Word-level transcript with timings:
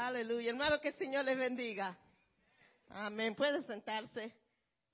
Aleluya. 0.00 0.48
Hermano, 0.48 0.80
que 0.80 0.88
el 0.88 0.94
Señor 0.94 1.26
les 1.26 1.36
bendiga. 1.36 1.94
Amén. 2.88 3.34
Puede 3.34 3.62
sentarse. 3.64 4.34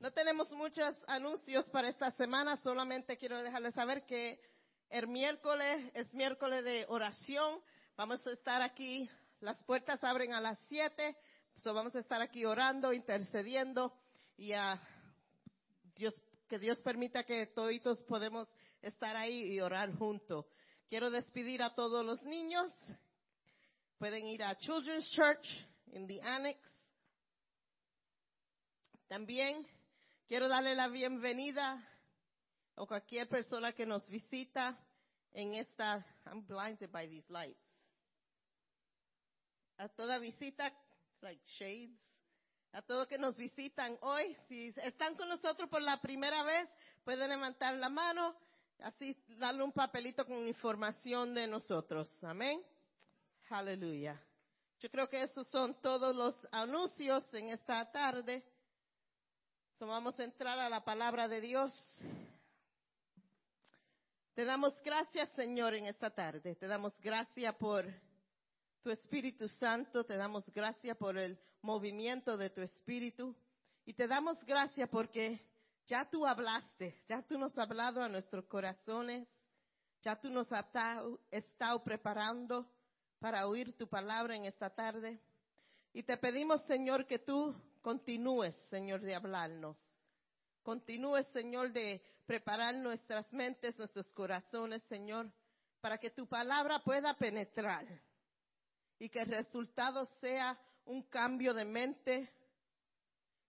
No 0.01 0.13
tenemos 0.13 0.51
muchos 0.51 0.97
anuncios 1.07 1.71
para 1.71 1.89
esta 1.89 2.11
semana, 2.11 2.56
solamente 2.56 3.16
quiero 3.16 3.40
dejarles 3.40 3.72
saber 3.74 4.04
que 4.04 4.40
el 4.90 5.06
miércoles 5.06 5.92
es 5.95 6.12
miércoles 6.12 6.64
de 6.64 6.87
oración. 6.88 7.62
Vamos 7.96 8.27
a 8.27 8.32
estar 8.32 8.62
aquí, 8.62 9.08
las 9.38 9.62
puertas 9.62 10.03
abren 10.03 10.32
a 10.32 10.41
las 10.41 10.59
siete, 10.69 11.16
so 11.62 11.73
vamos 11.73 11.95
a 11.95 12.00
estar 12.00 12.20
aquí 12.20 12.45
orando, 12.45 12.93
intercediendo 12.93 13.93
y 14.36 14.54
a 14.54 14.82
Dios, 15.95 16.20
que 16.48 16.59
Dios 16.59 16.80
permita 16.82 17.23
que 17.23 17.46
todos 17.46 18.02
podemos 18.09 18.48
estar 18.82 19.14
ahí 19.14 19.52
y 19.52 19.61
orar 19.61 19.95
juntos. 19.95 20.46
Quiero 20.88 21.11
despedir 21.11 21.62
a 21.62 21.77
todos 21.77 22.04
los 22.04 22.25
niños. 22.25 22.73
Pueden 23.99 24.27
ir 24.27 24.43
a 24.43 24.55
Children's 24.59 25.11
Church 25.13 25.47
in 25.93 26.07
the 26.07 26.21
Annex. 26.21 26.61
También 29.09 29.67
quiero 30.29 30.49
darle 30.49 30.75
la 30.75 30.89
bienvenida 30.89 31.82
a 32.77 32.84
cualquier 32.84 33.27
persona 33.27 33.73
que 33.73 33.87
nos 33.87 34.06
visita 34.11 34.78
en 35.33 35.55
esta. 35.55 36.05
I'm 36.27 36.47
blinded 36.47 36.91
by 36.92 37.09
these 37.09 37.25
lights. 37.31 37.59
A 39.78 39.89
toda 39.89 40.19
visita, 40.19 40.70
like 41.23 41.41
shades. 41.59 41.98
A 42.73 42.83
todos 42.83 43.09
que 43.09 43.17
nos 43.17 43.39
visitan 43.39 43.97
hoy, 44.03 44.37
si 44.47 44.75
están 44.77 45.15
con 45.15 45.27
nosotros 45.31 45.70
por 45.70 45.81
la 45.81 45.98
primera 46.03 46.42
vez, 46.42 46.69
pueden 47.03 47.31
levantar 47.31 47.75
la 47.77 47.89
mano, 47.89 48.37
así 48.81 49.17
darle 49.39 49.62
un 49.62 49.73
papelito 49.73 50.27
con 50.27 50.47
información 50.47 51.33
de 51.33 51.47
nosotros. 51.47 52.23
Amén. 52.25 52.62
Aleluya. 53.48 54.20
Yo 54.81 54.91
creo 54.91 55.09
que 55.09 55.23
esos 55.23 55.47
son 55.48 55.81
todos 55.81 56.14
los 56.17 56.34
anuncios 56.50 57.33
en 57.33 57.50
esta 57.50 57.89
tarde. 57.92 58.45
So 59.79 59.87
vamos 59.87 60.19
a 60.19 60.25
entrar 60.25 60.59
a 60.59 60.69
la 60.69 60.84
palabra 60.84 61.29
de 61.29 61.41
Dios. 61.41 61.73
Te 64.35 64.45
damos 64.45 64.75
gracias, 64.83 65.31
Señor, 65.37 65.75
en 65.75 65.87
esta 65.87 66.11
tarde. 66.11 66.57
Te 66.57 66.67
damos 66.67 67.01
gracias 67.01 67.55
por 67.55 67.87
tu 68.83 68.91
Espíritu 68.91 69.47
Santo. 69.47 70.05
Te 70.05 70.17
damos 70.17 70.53
gracias 70.53 70.97
por 70.97 71.17
el 71.17 71.39
movimiento 71.63 72.37
de 72.37 72.51
tu 72.51 72.63
Espíritu. 72.63 73.37
Y 73.85 73.95
te 73.95 74.09
damos 74.09 74.45
gracias 74.45 74.89
porque 74.89 75.41
ya 75.87 76.11
tú 76.11 76.27
hablaste, 76.27 77.01
ya 77.07 77.23
tú 77.23 77.39
nos 77.39 77.57
has 77.57 77.70
hablado 77.70 78.03
a 78.03 78.09
nuestros 78.09 78.45
corazones, 78.47 79.29
ya 80.03 80.20
tú 80.20 80.31
nos 80.31 80.51
has 80.53 80.67
estado 81.31 81.85
preparando 81.85 82.76
para 83.19 83.47
oír 83.47 83.77
tu 83.77 83.89
palabra 83.89 84.36
en 84.36 84.45
esta 84.45 84.70
tarde. 84.70 85.20
Y 85.92 86.03
te 86.03 86.17
pedimos, 86.17 86.62
Señor, 86.67 87.06
que 87.06 87.19
tú 87.19 87.55
continúes, 87.81 88.55
Señor, 88.69 89.00
de 89.00 89.14
hablarnos. 89.14 89.78
Continúes, 90.62 91.27
Señor, 91.28 91.73
de 91.73 92.03
preparar 92.27 92.75
nuestras 92.75 93.33
mentes, 93.33 93.78
nuestros 93.78 94.12
corazones, 94.12 94.83
Señor, 94.84 95.31
para 95.81 95.98
que 95.98 96.11
tu 96.11 96.27
palabra 96.27 96.81
pueda 96.81 97.14
penetrar 97.14 97.86
y 98.98 99.08
que 99.08 99.20
el 99.20 99.28
resultado 99.28 100.05
sea 100.20 100.58
un 100.84 101.03
cambio 101.05 101.55
de 101.55 101.64
mente, 101.64 102.30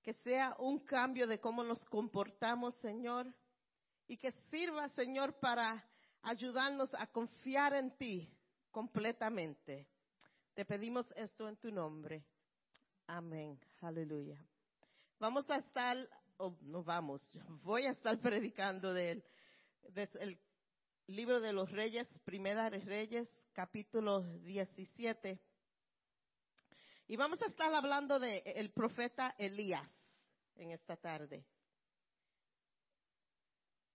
que 0.03 0.13
sea 0.13 0.55
un 0.59 0.79
cambio 0.79 1.27
de 1.27 1.39
cómo 1.39 1.63
nos 1.63 1.83
comportamos, 1.85 2.75
Señor, 2.75 3.33
y 4.07 4.17
que 4.17 4.31
sirva, 4.49 4.87
Señor, 4.89 5.33
para 5.39 5.83
ayudarnos 6.21 6.93
a 6.93 7.07
confiar 7.07 7.73
en 7.73 7.91
ti 7.97 8.36
completamente. 8.77 9.87
Te 10.53 10.63
pedimos 10.63 11.11
esto 11.15 11.49
en 11.49 11.57
tu 11.57 11.71
nombre. 11.71 12.23
Amén. 13.07 13.59
Aleluya. 13.81 14.39
Vamos 15.17 15.49
a 15.49 15.55
estar, 15.55 15.97
o 16.37 16.55
no 16.61 16.83
vamos, 16.83 17.39
voy 17.63 17.87
a 17.87 17.89
estar 17.89 18.19
predicando 18.21 18.93
del, 18.93 19.23
del 19.81 20.39
libro 21.07 21.41
de 21.41 21.53
los 21.53 21.71
Reyes, 21.71 22.07
Primera 22.23 22.69
de 22.69 22.77
Reyes, 22.81 23.27
capítulo 23.51 24.21
17. 24.43 25.41
Y 27.07 27.15
vamos 27.15 27.41
a 27.41 27.47
estar 27.47 27.73
hablando 27.73 28.19
del 28.19 28.43
el 28.45 28.69
profeta 28.69 29.33
Elías 29.39 29.89
en 30.53 30.69
esta 30.69 30.95
tarde. 30.97 31.43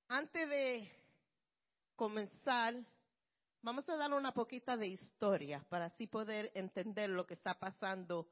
Antes 0.08 0.50
de 0.50 0.90
comenzar, 1.94 2.74
Vamos 3.64 3.88
a 3.88 3.94
dar 3.94 4.12
una 4.12 4.34
poquita 4.34 4.76
de 4.76 4.88
historia 4.88 5.64
para 5.68 5.84
así 5.84 6.08
poder 6.08 6.50
entender 6.52 7.08
lo 7.08 7.24
que 7.24 7.34
está 7.34 7.54
pasando 7.54 8.28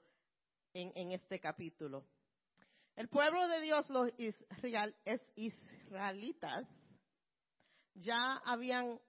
en, 0.74 1.12
este 1.12 1.38
capítulo. 1.38 2.04
El 2.96 3.08
pueblo 3.08 3.46
de 3.46 3.60
Dios, 3.60 3.88
los 3.90 4.10
israelitas, 5.36 6.66
ya 7.94 8.38
habían 8.44 9.00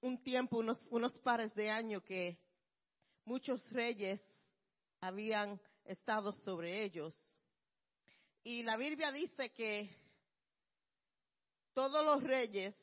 un 0.00 0.22
tiempo, 0.22 0.62
unos 0.90 1.18
pares 1.18 1.52
de 1.56 1.70
años 1.70 2.04
que 2.04 2.38
muchos 3.24 3.68
reyes 3.72 4.20
habían 5.00 5.60
estado 5.84 6.32
sobre 6.44 6.84
ellos. 6.84 7.16
Y 8.44 8.62
la 8.62 8.76
Biblia 8.76 9.10
dice 9.10 9.50
que 9.50 9.90
todos 11.72 12.06
los 12.06 12.22
reyes 12.22 12.76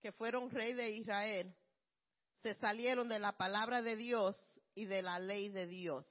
que 0.00 0.10
fueron 0.10 0.50
rey 0.50 0.72
de 0.72 0.90
Israel 0.90 1.54
se 2.42 2.54
salieron 2.54 3.08
de 3.08 3.20
la 3.20 3.36
palabra 3.36 3.82
de 3.82 3.96
Dios 3.96 4.36
y 4.74 4.86
de 4.86 5.00
la 5.00 5.18
ley 5.18 5.48
de 5.48 5.66
Dios, 5.66 6.06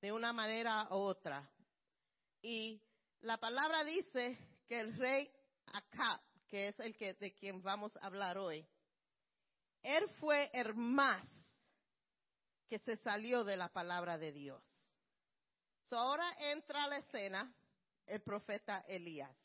de 0.00 0.10
una 0.10 0.32
manera 0.32 0.88
u 0.90 0.94
otra. 0.94 1.48
Y 2.40 2.82
la 3.20 3.38
palabra 3.38 3.84
dice 3.84 4.38
que 4.66 4.80
el 4.80 4.96
rey 4.96 5.30
Acab, 5.74 6.20
que 6.48 6.68
es 6.68 6.80
el 6.80 6.96
que, 6.96 7.14
de 7.14 7.34
quien 7.34 7.62
vamos 7.62 7.94
a 7.96 8.06
hablar 8.06 8.38
hoy, 8.38 8.66
él 9.82 10.08
fue 10.20 10.50
el 10.54 10.74
más 10.74 11.26
que 12.68 12.78
se 12.78 12.96
salió 12.96 13.44
de 13.44 13.56
la 13.56 13.68
palabra 13.68 14.16
de 14.16 14.32
Dios. 14.32 14.62
ahora 15.90 16.26
entra 16.38 16.84
a 16.84 16.88
la 16.88 16.96
escena 16.96 17.54
el 18.06 18.22
profeta 18.22 18.82
Elías. 18.88 19.36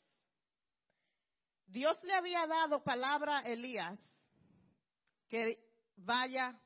Dios 1.66 2.02
le 2.04 2.14
había 2.14 2.46
dado 2.46 2.82
palabra 2.82 3.40
a 3.40 3.42
Elías 3.42 4.00
que 5.28 5.67
vaya 5.98 6.58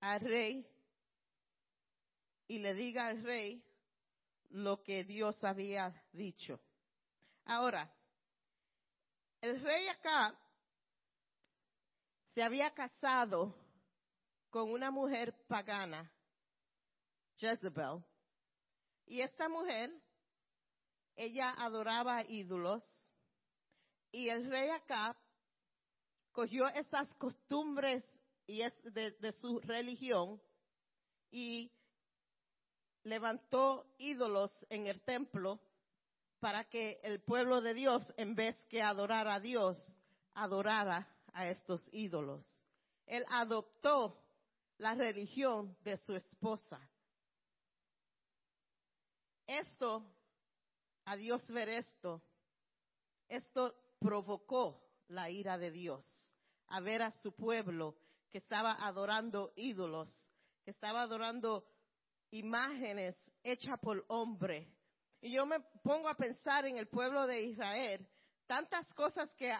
al 0.00 0.20
rey 0.20 0.66
y 2.48 2.58
le 2.58 2.74
diga 2.74 3.08
al 3.08 3.22
rey 3.22 3.62
lo 4.50 4.82
que 4.82 5.04
Dios 5.04 5.42
había 5.44 5.92
dicho. 6.12 6.60
Ahora, 7.44 7.92
el 9.40 9.60
rey 9.60 9.88
acá 9.88 10.38
se 12.34 12.42
había 12.42 12.72
casado 12.72 13.54
con 14.50 14.70
una 14.70 14.90
mujer 14.90 15.34
pagana, 15.46 16.10
Jezebel, 17.36 18.02
y 19.06 19.20
esta 19.20 19.48
mujer, 19.48 19.92
ella 21.14 21.50
adoraba 21.58 22.22
ídolos, 22.24 22.84
y 24.10 24.28
el 24.28 24.50
rey 24.50 24.70
acá 24.70 25.16
cogió 26.36 26.68
esas 26.68 27.14
costumbres 27.14 28.04
y 28.46 28.60
es 28.60 28.74
de, 28.92 29.32
su 29.40 29.58
religión 29.60 30.38
y 31.30 31.72
levantó 33.04 33.86
ídolos 33.96 34.52
en 34.68 34.86
el 34.86 35.00
templo 35.00 35.58
para 36.38 36.64
que 36.64 37.00
el 37.02 37.22
pueblo 37.22 37.62
de 37.62 37.72
Dios, 37.72 38.12
en 38.18 38.34
vez 38.34 38.54
que 38.66 38.82
adorar 38.82 39.26
a 39.28 39.40
Dios, 39.40 39.78
adorara 40.34 41.08
a 41.32 41.48
estos 41.48 41.82
ídolos. 41.94 42.46
Él 43.06 43.24
adoptó 43.30 44.22
la 44.76 44.94
religión 44.94 45.74
de 45.84 45.96
su 45.96 46.14
esposa. 46.14 46.78
Esto, 49.46 50.04
a 51.06 51.16
Dios 51.16 51.50
ver 51.50 51.70
esto, 51.70 52.20
esto 53.26 53.74
provocó 53.98 54.84
la 55.08 55.30
ira 55.30 55.56
de 55.56 55.70
Dios 55.70 56.25
a 56.68 56.80
ver 56.80 57.02
a 57.02 57.10
su 57.10 57.32
pueblo 57.32 57.96
que 58.30 58.38
estaba 58.38 58.72
adorando 58.86 59.52
ídolos, 59.56 60.10
que 60.64 60.70
estaba 60.70 61.02
adorando 61.02 61.64
imágenes 62.30 63.16
hechas 63.42 63.78
por 63.80 64.04
hombre. 64.08 64.68
Y 65.20 65.32
yo 65.32 65.46
me 65.46 65.60
pongo 65.82 66.08
a 66.08 66.16
pensar 66.16 66.66
en 66.66 66.76
el 66.76 66.88
pueblo 66.88 67.26
de 67.26 67.42
Israel, 67.42 68.06
tantas 68.46 68.92
cosas 68.94 69.30
que 69.34 69.52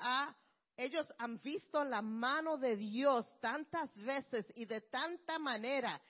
ellos 0.77 1.13
han 1.19 1.41
visto 1.41 1.83
la 1.85 2.03
mano 2.03 2.59
de 2.59 2.77
Dios 2.77 3.27
tantas 3.41 3.95
veces 3.97 4.47
y 4.55 4.67
de 4.67 4.83
tanta 4.83 5.39
manera. 5.39 6.01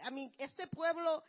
A 0.00 0.10
mí, 0.10 0.34
este 0.38 0.66
pueblo 0.66 1.22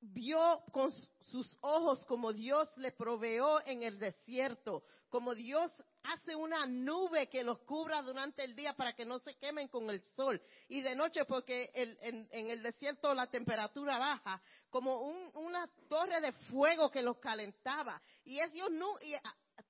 vio 0.00 0.62
con 0.72 0.90
sus 1.20 1.58
ojos 1.60 2.04
como 2.06 2.32
Dios 2.32 2.74
le 2.78 2.92
proveó 2.92 3.64
en 3.66 3.82
el 3.82 3.98
desierto, 3.98 4.82
como 5.10 5.34
Dios 5.34 5.70
hace 6.04 6.34
una 6.34 6.66
nube 6.66 7.28
que 7.28 7.42
los 7.42 7.58
cubra 7.60 8.02
durante 8.02 8.44
el 8.44 8.54
día 8.54 8.74
para 8.74 8.94
que 8.94 9.04
no 9.04 9.18
se 9.18 9.34
quemen 9.36 9.68
con 9.68 9.88
el 9.90 10.00
sol 10.14 10.40
y 10.68 10.80
de 10.80 10.94
noche 10.94 11.24
porque 11.24 11.70
en, 11.74 12.28
el 12.50 12.62
desierto 12.62 13.14
la 13.14 13.26
temperatura 13.26 13.98
baja, 13.98 14.40
como 14.70 15.00
una 15.34 15.68
torre 15.88 16.20
de 16.20 16.32
fuego 16.32 16.90
que 16.90 17.02
los 17.02 17.18
calentaba 17.18 18.00
y 18.24 18.40
ellos 18.40 18.70
no, 18.70 18.98
y 19.00 19.14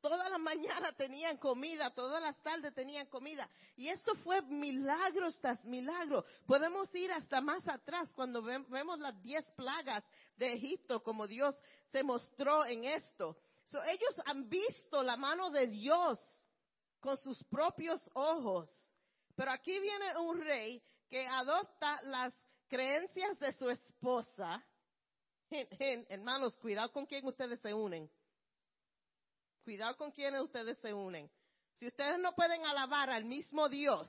todas 0.00 0.30
las 0.30 0.40
mañanas 0.40 0.96
tenían 0.96 1.36
comida, 1.36 1.90
todas 1.90 2.22
las 2.22 2.36
tardes 2.42 2.74
tenían 2.74 3.06
comida. 3.06 3.48
Y 3.76 3.88
eso 3.88 4.14
fue 4.16 4.40
milagro 4.42 5.30
tras 5.40 5.62
milagro. 5.64 6.24
Podemos 6.46 6.92
ir 6.94 7.12
hasta 7.12 7.40
más 7.40 7.66
atrás 7.68 8.12
cuando 8.14 8.42
vemos 8.42 8.98
las 8.98 9.20
diez 9.22 9.44
plagas 9.56 10.04
de 10.36 10.52
Egipto, 10.54 11.02
como 11.02 11.26
Dios 11.26 11.60
se 11.92 12.02
mostró 12.02 12.64
en 12.64 12.84
esto. 12.84 13.36
Ellos 13.84 14.20
han 14.24 14.48
visto 14.48 15.02
la 15.02 15.16
mano 15.16 15.50
de 15.50 15.66
Dios 15.68 16.18
con 17.00 17.16
sus 17.18 17.42
propios 17.44 18.08
ojos. 18.14 18.70
Pero 19.36 19.50
aquí 19.52 19.78
viene 19.80 20.18
un 20.18 20.40
rey 20.40 20.82
que 21.08 21.26
adopta 21.26 22.00
las 22.02 22.34
creencias 22.68 23.38
de 23.38 23.52
su 23.52 23.68
esposa. 23.70 24.64
hermanos, 25.50 26.58
cuidado 26.58 26.92
con 26.92 27.06
quién 27.06 27.26
ustedes 27.26 27.60
se 27.60 27.72
unen. 27.72 28.10
Cuidado 29.64 29.96
con 29.96 30.10
quienes 30.10 30.42
ustedes 30.42 30.78
se 30.78 30.92
unen. 30.92 31.30
Si 31.74 31.86
ustedes 31.86 32.18
no 32.18 32.34
pueden 32.34 32.64
alabar 32.66 33.10
al 33.10 33.24
mismo 33.24 33.68
Dios, 33.68 34.08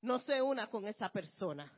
no 0.00 0.18
se 0.18 0.42
una 0.42 0.68
con 0.68 0.86
esa 0.86 1.08
persona. 1.10 1.70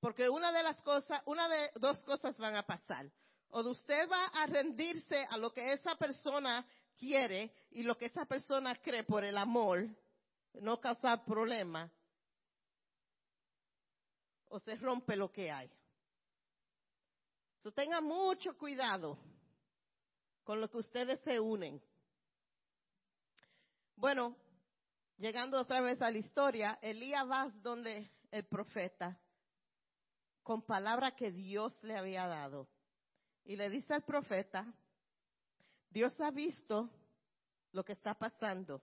Porque 0.00 0.28
una 0.28 0.52
de 0.52 0.62
las 0.62 0.80
cosas, 0.82 1.22
una 1.26 1.48
de 1.48 1.70
dos 1.76 2.02
cosas 2.04 2.36
van 2.38 2.56
a 2.56 2.66
pasar. 2.66 3.10
O 3.56 3.60
usted 3.70 4.10
va 4.10 4.26
a 4.42 4.46
rendirse 4.46 5.24
a 5.30 5.36
lo 5.36 5.52
que 5.52 5.72
esa 5.74 5.94
persona 5.94 6.66
quiere 6.96 7.54
y 7.70 7.84
lo 7.84 7.96
que 7.96 8.06
esa 8.06 8.26
persona 8.26 8.74
cree 8.82 9.04
por 9.04 9.22
el 9.24 9.38
amor, 9.38 9.86
no 10.54 10.80
causar 10.80 11.24
problema, 11.24 11.88
o 14.48 14.58
se 14.58 14.74
rompe 14.74 15.14
lo 15.14 15.30
que 15.30 15.52
hay. 15.52 15.70
So, 17.58 17.70
tenga 17.70 18.00
mucho 18.00 18.58
cuidado 18.58 19.16
con 20.42 20.60
lo 20.60 20.68
que 20.68 20.78
ustedes 20.78 21.20
se 21.20 21.38
unen. 21.38 21.80
Bueno, 23.94 24.36
llegando 25.16 25.60
otra 25.60 25.80
vez 25.80 26.02
a 26.02 26.10
la 26.10 26.18
historia, 26.18 26.80
Elías 26.82 27.30
va 27.30 27.48
donde 27.62 28.10
el 28.32 28.46
profeta 28.46 29.16
con 30.42 30.62
palabra 30.62 31.14
que 31.14 31.30
Dios 31.30 31.80
le 31.84 31.96
había 31.96 32.26
dado. 32.26 32.68
Y 33.44 33.56
le 33.56 33.68
dice 33.68 33.94
al 33.94 34.02
profeta, 34.02 34.66
Dios 35.90 36.18
ha 36.20 36.30
visto 36.30 36.88
lo 37.72 37.84
que 37.84 37.92
está 37.92 38.14
pasando. 38.14 38.82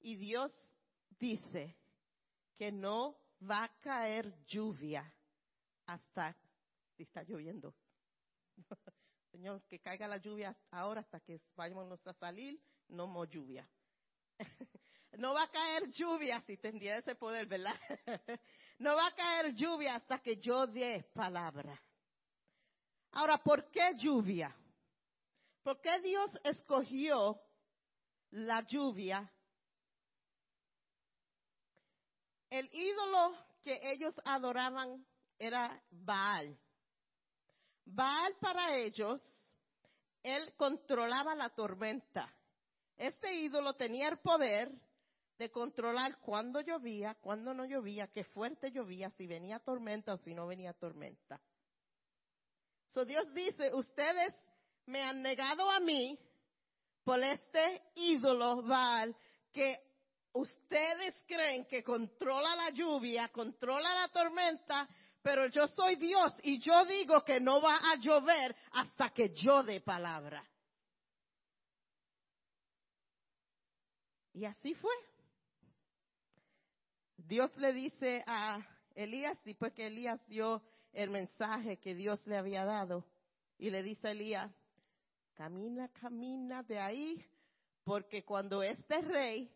Y 0.00 0.16
Dios 0.16 0.52
dice 1.18 1.76
que 2.56 2.72
no 2.72 3.16
va 3.48 3.64
a 3.64 3.80
caer 3.80 4.44
lluvia 4.46 5.12
hasta, 5.86 6.36
si 6.96 7.04
está 7.04 7.22
lloviendo, 7.22 7.74
Señor, 9.30 9.62
que 9.68 9.78
caiga 9.78 10.08
la 10.08 10.16
lluvia 10.16 10.56
ahora 10.70 11.00
hasta 11.00 11.20
que 11.20 11.40
vayamos 11.54 12.06
a 12.06 12.12
salir, 12.14 12.60
no 12.88 13.06
more 13.06 13.30
lluvia. 13.30 13.68
no 15.18 15.34
va 15.34 15.44
a 15.44 15.50
caer 15.50 15.90
lluvia, 15.90 16.40
si 16.46 16.56
tendría 16.56 16.96
ese 16.96 17.14
poder, 17.14 17.46
¿verdad? 17.46 17.74
no 18.78 18.96
va 18.96 19.06
a 19.06 19.14
caer 19.14 19.54
lluvia 19.54 19.96
hasta 19.96 20.18
que 20.18 20.36
yo 20.36 20.66
dé 20.66 21.04
palabra. 21.14 21.80
Ahora, 23.18 23.38
¿por 23.38 23.68
qué 23.72 23.94
lluvia? 23.96 24.54
¿Por 25.64 25.80
qué 25.80 25.98
Dios 25.98 26.30
escogió 26.44 27.42
la 28.30 28.64
lluvia? 28.64 29.28
El 32.48 32.70
ídolo 32.72 33.36
que 33.60 33.76
ellos 33.90 34.14
adoraban 34.24 35.04
era 35.36 35.82
Baal. 35.90 36.56
Baal 37.86 38.36
para 38.40 38.76
ellos, 38.76 39.20
él 40.22 40.54
controlaba 40.56 41.34
la 41.34 41.50
tormenta. 41.50 42.32
Este 42.96 43.34
ídolo 43.34 43.74
tenía 43.74 44.10
el 44.10 44.18
poder 44.20 44.70
de 45.38 45.50
controlar 45.50 46.20
cuándo 46.20 46.60
llovía, 46.60 47.16
cuándo 47.16 47.52
no 47.52 47.64
llovía, 47.64 48.06
qué 48.06 48.22
fuerte 48.22 48.70
llovía, 48.70 49.10
si 49.10 49.26
venía 49.26 49.58
tormenta 49.58 50.12
o 50.12 50.18
si 50.18 50.34
no 50.34 50.46
venía 50.46 50.72
tormenta. 50.72 51.40
So 52.88 53.04
Dios 53.04 53.32
dice, 53.34 53.72
ustedes 53.74 54.34
me 54.86 55.02
han 55.02 55.22
negado 55.22 55.70
a 55.70 55.80
mí 55.80 56.18
por 57.04 57.22
este 57.22 57.82
ídolo 57.94 58.62
Baal 58.62 59.14
que 59.52 59.78
ustedes 60.32 61.14
creen 61.26 61.66
que 61.66 61.82
controla 61.82 62.54
la 62.56 62.70
lluvia, 62.70 63.28
controla 63.28 63.94
la 63.94 64.08
tormenta, 64.08 64.88
pero 65.22 65.46
yo 65.48 65.66
soy 65.68 65.96
Dios 65.96 66.32
y 66.42 66.58
yo 66.58 66.84
digo 66.84 67.24
que 67.24 67.40
no 67.40 67.60
va 67.60 67.76
a 67.76 67.96
llover 67.96 68.54
hasta 68.72 69.10
que 69.10 69.34
yo 69.34 69.62
dé 69.62 69.80
palabra. 69.80 70.44
Y 74.32 74.44
así 74.44 74.74
fue. 74.74 74.94
Dios 77.16 77.54
le 77.56 77.72
dice 77.72 78.22
a 78.26 78.58
Elías, 78.94 79.36
pues 79.58 79.72
que 79.72 79.88
Elías 79.88 80.20
dio 80.28 80.62
el 80.92 81.10
mensaje 81.10 81.78
que 81.78 81.94
Dios 81.94 82.24
le 82.26 82.36
había 82.36 82.64
dado, 82.64 83.04
y 83.58 83.70
le 83.70 83.82
dice 83.82 84.08
a 84.08 84.10
Elías, 84.12 84.52
camina, 85.34 85.88
camina 85.88 86.62
de 86.62 86.78
ahí, 86.78 87.24
porque 87.84 88.24
cuando 88.24 88.62
este 88.62 89.00
rey 89.02 89.50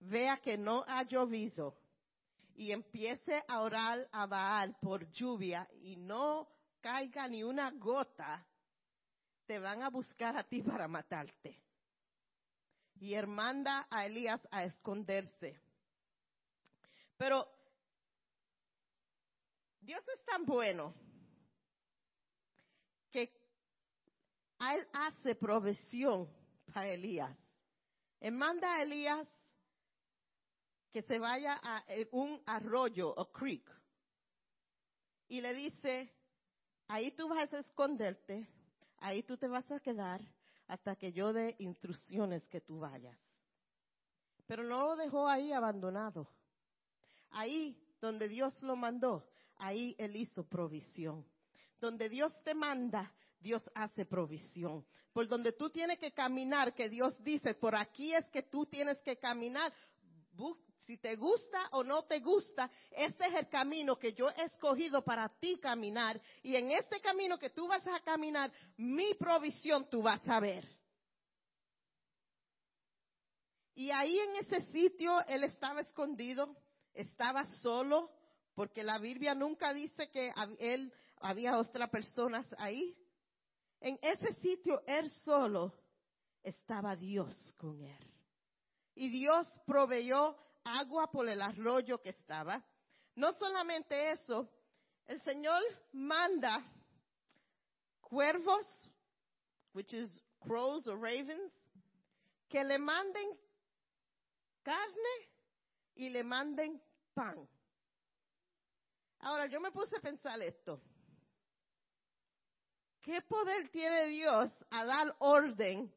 vea 0.00 0.38
que 0.38 0.56
no 0.56 0.84
ha 0.86 1.02
llovido, 1.04 1.76
y 2.60 2.72
empiece 2.72 3.42
a 3.48 3.60
orar 3.60 4.06
a 4.12 4.26
Baal 4.26 4.76
por 4.82 5.10
lluvia 5.12 5.66
y 5.80 5.96
no 5.96 6.46
caiga 6.82 7.26
ni 7.26 7.42
una 7.42 7.70
gota, 7.70 8.46
te 9.46 9.58
van 9.58 9.82
a 9.82 9.88
buscar 9.88 10.36
a 10.36 10.44
ti 10.44 10.62
para 10.62 10.86
matarte. 10.86 11.58
Y 12.96 13.14
él 13.14 13.26
a 13.38 14.04
Elías 14.04 14.46
a 14.50 14.64
esconderse. 14.64 15.58
Pero 17.16 17.48
Dios 19.80 20.02
es 20.08 20.24
tan 20.24 20.44
bueno 20.44 20.94
que 23.10 23.22
él 24.60 24.86
hace 24.92 25.34
provisión 25.34 26.28
para 26.72 26.88
Elías. 26.88 27.36
Él 28.20 28.32
manda 28.32 28.74
a 28.74 28.82
Elías 28.82 29.26
que 30.92 31.02
se 31.02 31.18
vaya 31.18 31.58
a 31.62 31.84
eh, 31.88 32.08
un 32.12 32.42
arroyo 32.46 33.14
o 33.14 33.32
creek 33.32 33.80
y 35.30 35.40
le 35.40 35.54
dice, 35.54 36.12
ahí 36.88 37.12
tú 37.12 37.28
vas 37.28 37.52
a 37.54 37.60
esconderte, 37.60 38.48
ahí 38.98 39.22
tú 39.22 39.36
te 39.36 39.46
vas 39.46 39.70
a 39.70 39.78
quedar 39.78 40.20
hasta 40.66 40.96
que 40.96 41.12
yo 41.12 41.32
dé 41.32 41.54
instrucciones 41.60 42.46
que 42.48 42.60
tú 42.60 42.80
vayas. 42.80 43.16
Pero 44.46 44.64
no 44.64 44.82
lo 44.82 44.96
dejó 44.96 45.28
ahí 45.28 45.52
abandonado. 45.52 46.28
Ahí 47.30 47.80
donde 48.00 48.28
Dios 48.28 48.60
lo 48.64 48.74
mandó, 48.74 49.30
ahí 49.60 49.94
Él 49.98 50.16
hizo 50.16 50.44
provisión. 50.48 51.24
Donde 51.80 52.08
Dios 52.08 52.32
te 52.42 52.54
manda, 52.54 53.12
Dios 53.38 53.68
hace 53.74 54.04
provisión. 54.04 54.84
Por 55.12 55.28
donde 55.28 55.52
tú 55.52 55.70
tienes 55.70 55.98
que 55.98 56.12
caminar, 56.12 56.74
que 56.74 56.88
Dios 56.88 57.22
dice, 57.22 57.54
por 57.54 57.74
aquí 57.74 58.14
es 58.14 58.28
que 58.28 58.42
tú 58.42 58.66
tienes 58.66 58.98
que 59.00 59.16
caminar, 59.16 59.72
si 60.86 60.98
te 60.98 61.14
gusta 61.16 61.68
o 61.72 61.84
no 61.84 62.04
te 62.04 62.20
gusta, 62.20 62.70
este 62.90 63.26
es 63.26 63.34
el 63.34 63.48
camino 63.48 63.96
que 63.96 64.12
yo 64.12 64.28
he 64.30 64.44
escogido 64.44 65.02
para 65.04 65.28
ti 65.28 65.58
caminar. 65.58 66.20
Y 66.42 66.56
en 66.56 66.72
este 66.72 67.00
camino 67.00 67.38
que 67.38 67.50
tú 67.50 67.68
vas 67.68 67.86
a 67.86 68.00
caminar, 68.00 68.50
mi 68.76 69.14
provisión 69.14 69.88
tú 69.88 70.02
vas 70.02 70.26
a 70.28 70.40
ver. 70.40 70.66
Y 73.74 73.90
ahí 73.90 74.18
en 74.18 74.36
ese 74.36 74.62
sitio 74.72 75.24
él 75.26 75.44
estaba 75.44 75.80
escondido, 75.80 76.56
estaba 76.92 77.44
solo, 77.58 78.10
porque 78.54 78.82
la 78.82 78.98
Biblia 78.98 79.34
nunca 79.34 79.72
dice 79.72 80.10
que 80.10 80.32
él 80.58 80.92
había 81.20 81.58
otras 81.58 81.90
personas 81.90 82.46
ahí. 82.58 82.96
En 83.80 83.98
ese 84.02 84.34
sitio 84.40 84.82
él 84.86 85.10
solo 85.24 85.74
estaba 86.42 86.96
Dios 86.96 87.54
con 87.56 87.82
él. 87.82 88.06
Y 88.94 89.08
Dios 89.08 89.46
proveyó 89.66 90.36
agua 90.64 91.10
por 91.10 91.28
el 91.28 91.40
arroyo 91.40 92.00
que 92.02 92.10
estaba. 92.10 92.64
No 93.14 93.32
solamente 93.32 94.12
eso, 94.12 94.50
el 95.06 95.20
Señor 95.22 95.62
manda 95.92 96.64
cuervos, 98.00 98.66
which 99.72 99.92
is 99.92 100.20
crows 100.40 100.86
or 100.86 100.98
ravens, 100.98 101.52
que 102.48 102.64
le 102.64 102.78
manden 102.78 103.38
carne 104.62 105.28
y 105.94 106.10
le 106.10 106.24
manden 106.24 106.80
pan. 107.14 107.48
Ahora, 109.20 109.46
yo 109.46 109.60
me 109.60 109.70
puse 109.70 109.96
a 109.96 110.00
pensar 110.00 110.40
esto. 110.40 110.80
¿Qué 113.02 113.20
poder 113.22 113.70
tiene 113.70 114.08
Dios 114.08 114.50
a 114.70 114.84
dar 114.84 115.14
orden 115.18 115.92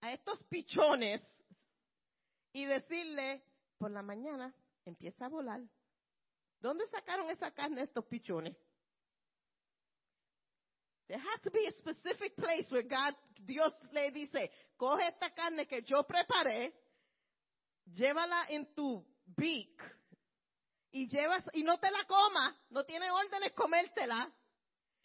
a 0.00 0.12
estos 0.12 0.42
pichones 0.44 1.20
y 2.52 2.64
decirle, 2.64 3.44
por 3.78 3.90
la 3.90 4.02
mañana 4.02 4.54
empieza 4.84 5.26
a 5.26 5.28
volar? 5.28 5.60
¿Dónde 6.60 6.86
sacaron 6.86 7.30
esa 7.30 7.50
carne 7.52 7.82
estos 7.82 8.04
pichones? 8.06 8.56
There 11.08 11.20
has 11.20 11.40
to 11.42 11.50
be 11.50 11.66
a 11.66 11.72
specific 11.72 12.36
place 12.36 12.70
where 12.70 12.84
God, 12.84 13.14
Dios 13.44 13.72
le 13.92 14.10
dice, 14.12 14.50
coge 14.76 15.08
esta 15.08 15.30
carne 15.34 15.66
que 15.66 15.82
yo 15.82 16.04
preparé, 16.04 16.72
llévala 17.92 18.46
en 18.48 18.72
tu 18.74 19.04
beak 19.26 20.01
y 20.92 21.08
llevas 21.08 21.42
y 21.54 21.62
no 21.64 21.78
te 21.78 21.90
la 21.90 22.04
comas, 22.04 22.54
no 22.70 22.84
tiene 22.84 23.10
órdenes 23.10 23.52
comértela 23.52 24.30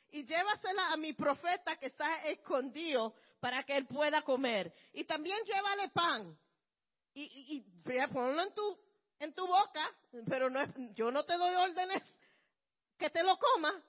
y 0.09 0.25
llévasela 0.25 0.91
a 0.91 0.97
mi 0.97 1.13
profeta 1.13 1.77
que 1.77 1.87
está 1.87 2.23
escondido 2.27 3.15
para 3.39 3.63
que 3.63 3.75
él 3.75 3.87
pueda 3.87 4.21
comer 4.21 4.73
y 4.93 5.05
también 5.05 5.39
llévale 5.45 5.89
pan 5.89 6.37
y, 7.13 7.61
ponlo 8.13 8.43
en 8.43 8.53
tu 8.53 8.79
en 9.19 9.33
tu 9.33 9.47
boca, 9.47 9.91
pero 10.27 10.49
no 10.49 10.59
yo 10.93 11.09
no 11.09 11.23
te 11.23 11.33
doy 11.37 11.55
órdenes 11.55 12.03
que 12.97 13.09
te 13.09 13.23
lo 13.23 13.37
coma, 13.39 13.81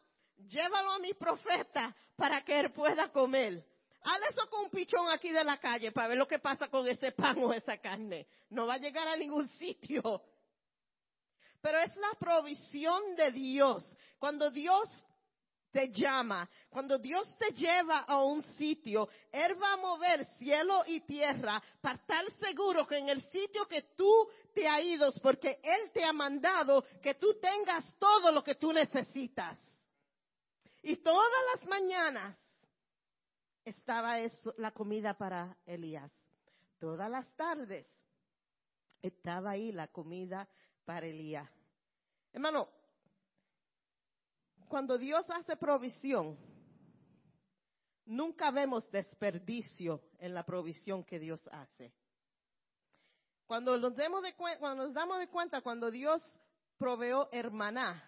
llévalo 0.47 0.93
a 0.93 0.99
mi 0.99 1.13
profeta 1.15 1.95
para 2.17 2.43
que 2.45 2.61
él 2.61 2.73
pueda 2.73 3.11
comer. 3.11 3.65
Haz 4.03 4.31
eso 4.31 4.49
con 4.49 4.65
un 4.65 4.71
pichón 4.71 5.11
aquí 5.11 5.33
de 5.33 5.45
la 5.45 5.59
calle 5.59 5.93
para 5.93 6.09
ver 6.09 6.19
lo 6.19 6.29
que 6.29 6.39
pasa 6.39 6.69
con 6.69 6.87
ese 6.87 7.13
pan 7.13 7.43
o 7.43 7.53
esa 7.53 7.77
carne. 7.79 8.27
No 8.49 8.67
va 8.67 8.75
a 8.75 8.79
llegar 8.79 9.09
a 9.09 9.17
ningún 9.17 9.49
sitio. 9.49 10.23
Pero 11.61 11.79
es 11.79 11.95
la 11.97 12.13
provisión 12.19 13.17
de 13.17 13.33
Dios. 13.33 13.85
Cuando 14.19 14.51
Dios 14.51 14.89
te 15.71 15.89
llama, 15.91 16.49
cuando 16.71 16.99
Dios 16.99 17.37
te 17.37 17.53
lleva 17.53 18.01
a 18.01 18.25
un 18.25 18.43
sitio, 18.43 19.09
Él 19.31 19.61
va 19.61 19.75
a 19.75 19.77
mover 19.77 20.25
cielo 20.39 20.83
y 20.87 21.01
tierra 21.01 21.63
para 21.81 21.97
estar 21.97 22.25
seguro 22.33 22.87
que 22.87 22.99
en 22.99 23.09
el 23.09 23.23
sitio 23.31 23.67
que 23.67 23.83
tú 23.97 24.29
te 24.55 24.67
has 24.67 24.83
ido, 24.83 25.13
porque 25.23 25.61
Él 25.63 25.91
te 25.93 26.05
ha 26.05 26.13
mandado 26.13 26.85
que 27.03 27.15
tú 27.15 27.39
tengas 27.41 27.95
todo 27.99 28.33
lo 28.33 28.43
que 28.43 28.55
tú 28.55 28.73
necesitas. 28.73 29.59
Y 30.83 30.97
todas 30.97 31.29
las 31.55 31.69
mañanas 31.69 32.37
estaba 33.65 34.19
eso, 34.21 34.55
la 34.57 34.71
comida 34.71 35.15
para 35.15 35.57
Elías. 35.67 36.11
Todas 36.79 37.11
las 37.11 37.27
tardes 37.37 37.87
estaba 39.03 39.51
ahí 39.51 39.73
la 39.73 39.89
comida 39.89 40.49
para 40.89 41.05
Elías. 41.05 41.47
Hermano, 42.33 42.67
cuando 44.69 44.97
Dios 44.97 45.23
hace 45.29 45.55
provisión, 45.55 46.39
nunca 48.07 48.51
vemos 48.51 48.91
desperdicio 48.91 50.01
en 50.19 50.33
la 50.33 50.47
provisión 50.47 51.05
que 51.05 51.19
Dios 51.19 51.47
hace. 51.53 51.93
Cuando 53.47 53.77
nos, 53.77 53.95
demos 53.97 54.23
de, 54.23 54.35
cuando 54.35 54.85
nos 54.85 54.95
damos 54.95 55.19
de 55.19 55.29
cuenta, 55.29 55.61
cuando 55.61 55.91
Dios 55.91 56.23
proveó 56.79 57.29
hermaná, 57.33 58.03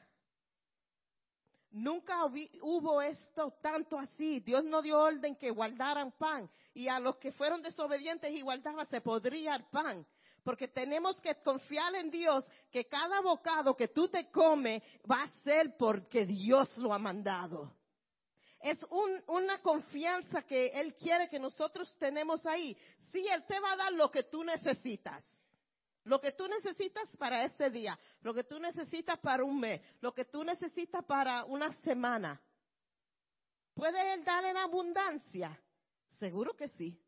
Nunca 1.73 2.25
hubo 2.25 3.01
esto 3.01 3.51
tanto 3.63 3.97
así. 3.97 4.41
Dios 4.41 4.65
no 4.65 4.83
dio 4.83 4.99
orden 4.99 5.37
que 5.37 5.53
guardaran 5.53 6.11
pan. 6.11 6.51
Y 6.75 6.89
a 6.89 6.99
los 6.99 7.17
que 7.19 7.31
fueron 7.31 7.63
desobedientes 7.63 8.33
y 8.33 8.41
guardaban 8.41 8.87
se 8.89 9.01
podría 9.01 9.55
el 9.55 9.65
pan. 9.67 10.05
Porque 10.43 10.69
tenemos 10.69 11.21
que 11.21 11.35
confiar 11.43 11.95
en 11.95 12.11
Dios 12.11 12.45
que 12.71 12.87
cada 12.87 13.21
bocado 13.21 13.77
que 13.77 13.89
tú 13.89 14.09
te 14.09 14.31
comes 14.31 14.83
va 15.11 15.23
a 15.23 15.31
ser 15.43 15.77
porque 15.77 16.25
Dios 16.25 16.77
lo 16.79 16.93
ha 16.95 16.99
mandado. 16.99 17.75
Es 18.61 18.79
una 19.27 19.61
confianza 19.63 20.43
que 20.43 20.69
Él 20.69 20.95
quiere 20.95 21.29
que 21.29 21.39
nosotros 21.39 21.95
tenemos 21.99 22.45
ahí. 22.47 22.77
Sí, 23.11 23.27
Él 23.27 23.45
te 23.47 23.59
va 23.59 23.73
a 23.73 23.77
dar 23.77 23.93
lo 23.93 24.11
que 24.11 24.25
tú 24.25 24.45
necesitas. 24.45 25.25
Lo 26.05 26.21
que 26.21 26.33
tú 26.33 26.49
necesitas 26.49 27.05
para 27.19 27.45
ese 27.45 27.71
día, 27.71 27.99
lo 28.23 28.33
que 28.33 28.45
tú 28.45 28.59
necesitas 28.59 29.19
para 29.19 29.45
un 29.45 29.61
mes, 29.61 29.81
lo 30.01 30.15
que 30.15 30.25
tú 30.25 30.43
necesitas 30.43 31.05
para 31.05 31.45
una 31.45 31.73
semana. 31.83 32.41
¿Puede 33.75 34.15
Él 34.15 34.25
dar 34.25 34.45
en 34.45 34.57
abundancia? 34.57 35.59
Seguro 36.19 36.55
que 36.55 36.69
sí. 36.69 36.99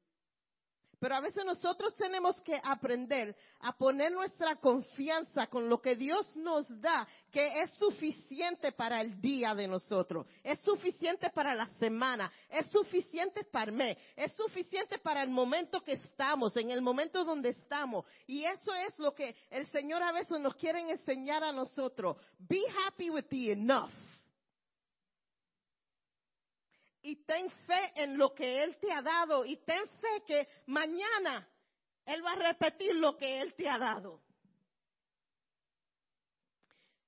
Pero 1.02 1.16
a 1.16 1.20
veces 1.20 1.44
nosotros 1.44 1.96
tenemos 1.96 2.40
que 2.42 2.60
aprender 2.62 3.34
a 3.58 3.76
poner 3.76 4.12
nuestra 4.12 4.54
confianza 4.54 5.48
con 5.48 5.68
lo 5.68 5.82
que 5.82 5.96
Dios 5.96 6.36
nos 6.36 6.68
da, 6.80 7.08
que 7.32 7.60
es 7.60 7.72
suficiente 7.72 8.70
para 8.70 9.00
el 9.00 9.20
día 9.20 9.52
de 9.52 9.66
nosotros, 9.66 10.28
es 10.44 10.60
suficiente 10.60 11.28
para 11.30 11.56
la 11.56 11.66
semana, 11.80 12.30
es 12.48 12.68
suficiente 12.68 13.42
para 13.42 13.72
el 13.72 13.76
mes, 13.76 13.98
es 14.14 14.30
suficiente 14.34 14.96
para 15.00 15.24
el 15.24 15.30
momento 15.30 15.80
que 15.80 15.94
estamos, 15.94 16.56
en 16.56 16.70
el 16.70 16.80
momento 16.80 17.24
donde 17.24 17.48
estamos. 17.48 18.06
Y 18.28 18.44
eso 18.44 18.72
es 18.72 18.96
lo 19.00 19.12
que 19.12 19.34
el 19.50 19.66
Señor 19.72 20.04
a 20.04 20.12
veces 20.12 20.38
nos 20.38 20.54
quiere 20.54 20.88
enseñar 20.88 21.42
a 21.42 21.50
nosotros. 21.50 22.16
Be 22.38 22.62
happy 22.86 23.10
with 23.10 23.24
the 23.24 23.50
enough 23.50 23.90
y 27.02 27.16
ten 27.24 27.50
fe 27.50 27.92
en 27.96 28.16
lo 28.16 28.32
que 28.32 28.62
Él 28.62 28.76
te 28.78 28.92
ha 28.92 29.02
dado 29.02 29.44
y 29.44 29.56
ten 29.58 29.88
fe 30.00 30.22
que 30.26 30.48
mañana 30.66 31.48
Él 32.06 32.24
va 32.24 32.32
a 32.32 32.52
repetir 32.52 32.94
lo 32.94 33.16
que 33.16 33.40
Él 33.40 33.54
te 33.54 33.68
ha 33.68 33.78
dado. 33.78 34.22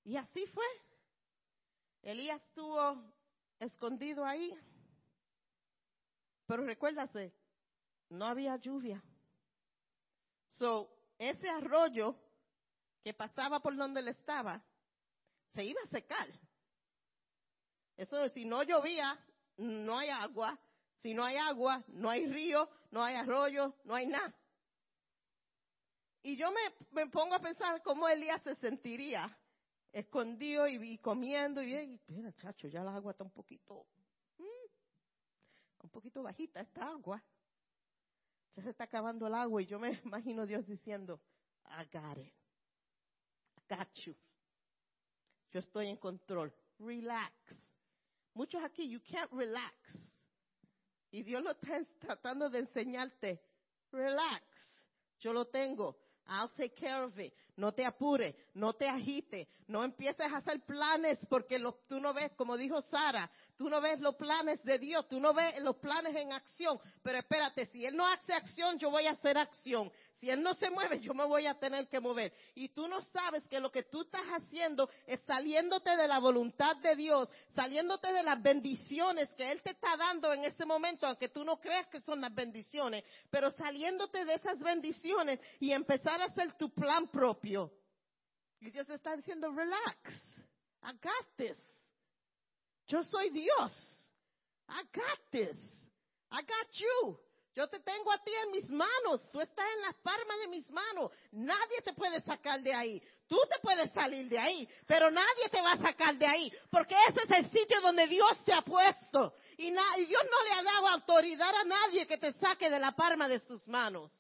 Y 0.05 0.17
así 0.17 0.47
fue. 0.47 0.67
Elías 2.03 2.43
estuvo 2.43 3.03
escondido 3.59 4.25
ahí. 4.25 4.53
Pero 6.47 6.65
recuérdase, 6.65 7.33
no 8.11 8.27
había 8.27 8.57
lluvia. 8.57 9.03
So, 10.51 10.91
ese 11.19 11.49
arroyo 11.49 12.15
que 13.03 13.15
pasaba 13.15 13.61
por 13.61 13.77
donde 13.77 14.01
él 14.01 14.09
estaba, 14.09 14.63
se 15.53 15.65
iba 15.65 15.81
a 15.83 15.89
secar. 15.89 16.29
Eso 17.97 18.29
si 18.29 18.45
no 18.45 18.63
llovía, 18.63 19.19
no 19.57 19.99
hay 19.99 20.11
agua. 20.11 20.59
Si 21.03 21.13
no 21.13 21.23
hay 21.25 21.37
agua, 21.37 21.85
no 21.89 22.09
hay 22.09 22.27
río, 22.27 22.69
no 22.91 23.03
hay 23.03 23.15
arroyo, 23.17 23.75
no 23.85 23.95
hay 23.95 24.07
nada. 24.07 24.35
Y 26.23 26.37
yo 26.37 26.51
me, 26.93 27.07
pongo 27.09 27.35
a 27.35 27.41
pensar 27.41 27.83
cómo 27.83 28.09
Elías 28.09 28.43
se 28.43 28.55
sentiría 28.57 29.37
escondido 29.93 30.67
y, 30.67 30.99
comiendo 30.99 31.63
y, 31.63 31.75
y 31.75 32.01
mira, 32.09 32.33
chacho, 32.33 32.69
ya 32.69 32.83
la 32.83 32.95
agua 32.97 33.13
está 33.13 33.23
un 33.23 33.31
poquito, 33.31 33.87
mm, 34.39 35.85
un 35.85 35.91
poquito 35.91 36.23
bajita 36.23 36.61
esta 36.61 36.89
agua. 36.89 37.23
Ya 38.55 38.63
se 38.63 38.71
está 38.71 38.85
acabando 38.85 39.27
el 39.27 39.35
agua 39.35 39.61
y 39.61 39.67
yo 39.67 39.79
me 39.79 40.01
imagino 40.05 40.47
Dios 40.47 40.67
diciendo, 40.67 41.21
I 41.67 41.85
got 41.93 42.19
got 43.69 43.89
you. 44.05 44.15
Yo 45.51 45.61
estoy 45.61 45.89
en 45.89 45.97
control. 45.97 46.53
Relax. 46.79 47.33
Muchos 48.35 48.63
aquí, 48.65 48.89
you 48.89 49.01
can't 49.01 49.31
relax. 49.33 49.73
Y 51.11 51.23
Dios 51.23 51.43
lo 51.43 51.53
está 51.53 51.85
tratando 52.01 52.51
de 52.51 52.59
enseñarte. 52.59 53.41
Relax. 53.93 54.45
Yo 55.21 55.33
lo 55.33 55.47
tengo. 55.47 55.97
I'll 56.27 56.51
take 56.57 56.75
care 56.75 57.05
of 57.05 57.17
it. 57.19 57.35
No 57.57 57.73
te 57.73 57.85
apure, 57.85 58.35
no 58.55 58.73
te 58.73 58.89
agite, 58.89 59.49
no 59.69 59.85
empieces 59.85 60.27
a 60.33 60.39
hacer 60.39 60.61
planes 60.65 61.19
porque 61.29 61.63
tú 61.89 62.01
no 62.01 62.13
ves, 62.13 62.33
como 62.33 62.57
dijo 62.57 62.81
Sara, 62.83 63.31
tú 63.57 63.69
no 63.71 63.81
ves 63.81 64.01
los 64.01 64.17
planes 64.17 64.63
de 64.65 64.79
Dios, 64.79 65.09
tú 65.09 65.21
no 65.21 65.33
ves 65.33 65.61
los 65.61 65.77
planes 65.77 66.17
en 66.17 66.33
acción. 66.33 66.79
Pero 67.03 67.19
espérate, 67.19 67.67
si 67.67 67.87
Él 67.87 67.97
no 67.97 68.07
hace 68.07 68.33
acción, 68.33 68.79
yo 68.79 68.91
voy 68.91 69.07
a 69.07 69.13
hacer 69.13 69.39
acción. 69.39 69.91
Si 70.21 70.31
Él 70.31 70.43
no 70.43 70.55
se 70.55 70.71
mueve, 70.71 71.01
yo 71.01 71.13
me 71.15 71.25
voy 71.27 71.47
a 71.47 71.55
tener 71.55 71.87
que 71.87 72.01
mover. 72.01 72.33
Y 72.55 72.71
tú 72.71 72.89
no 72.89 73.03
sabes 73.03 73.47
que 73.47 73.61
lo 73.61 73.71
que 73.71 73.85
tú 73.85 74.03
estás 74.03 74.25
haciendo 74.25 74.89
es 75.07 75.21
saliéndote 75.27 75.97
de 75.97 76.09
la 76.09 76.19
voluntad 76.19 76.77
de 76.77 76.97
Dios, 76.97 77.29
saliéndote 77.55 78.13
de 78.13 78.23
las 78.23 78.43
bendiciones 78.43 79.33
que 79.35 79.53
Él 79.53 79.63
te 79.63 79.71
está 79.71 79.97
dando 79.97 80.33
en 80.33 80.45
ese 80.45 80.65
momento, 80.65 81.07
aunque 81.07 81.29
tú 81.29 81.45
no 81.45 81.61
creas 81.61 81.87
que 81.89 82.01
son 82.01 82.21
las 82.21 82.35
bendiciones, 82.35 83.05
pero 83.31 83.51
saliéndote 83.51 84.25
de 84.25 84.35
esas 84.35 84.59
bendiciones 84.59 85.41
y 85.61 85.73
empezar 85.73 86.21
a 86.21 86.25
hacer 86.25 86.53
tu 86.55 86.71
plan 86.71 87.07
propio. 87.09 87.44
Y 88.61 88.71
Dios 88.71 88.89
está 88.89 89.17
diciendo, 89.17 89.53
relax, 89.53 90.11
I 90.83 90.93
got 91.03 91.37
this. 91.37 91.59
Yo 92.87 93.03
soy 93.05 93.31
Dios. 93.31 94.11
I 94.69 94.83
got 94.93 95.19
this. 95.31 95.57
I 96.31 96.43
got 96.43 96.69
you. 96.73 97.19
Yo 97.55 97.69
te 97.69 97.79
tengo 97.81 98.11
a 98.11 98.19
ti 98.19 98.33
en 98.35 98.51
mis 98.51 98.69
manos, 98.69 99.31
tú 99.31 99.41
estás 99.41 99.65
en 99.77 99.83
las 99.83 99.95
palmas 100.03 100.39
de 100.41 100.49
mis 100.49 100.69
manos, 100.71 101.13
nadie 101.31 101.83
te 101.85 101.93
puede 101.93 102.21
sacar 102.23 102.61
de 102.61 102.75
ahí. 102.75 103.01
Tú 103.29 103.39
te 103.49 103.61
puedes 103.63 103.93
salir 103.93 104.29
de 104.29 104.39
ahí, 104.39 104.69
pero 104.89 105.09
nadie 105.09 105.49
te 105.53 105.63
va 105.63 105.73
a 105.73 105.79
sacar 105.79 106.17
de 106.17 106.27
ahí, 106.27 106.53
porque 106.69 106.97
ese 107.09 107.21
es 107.23 107.31
el 107.31 107.51
sitio 107.53 107.81
donde 107.81 108.09
Dios 108.09 108.45
te 108.45 108.53
ha 108.53 108.63
puesto. 108.63 109.35
Y, 109.57 109.69
y 109.69 110.05
Dios 110.05 110.23
no 110.29 110.43
le 110.43 110.53
ha 110.53 110.63
dado 110.65 110.89
autoridad 110.89 111.55
a 111.55 111.65
nadie 111.65 112.09
que 112.09 112.19
te 112.19 112.33
saque 112.33 112.69
de 112.69 112.81
la 112.81 112.91
palma 112.91 113.29
de 113.29 113.39
sus 113.39 113.65
manos. 113.69 114.11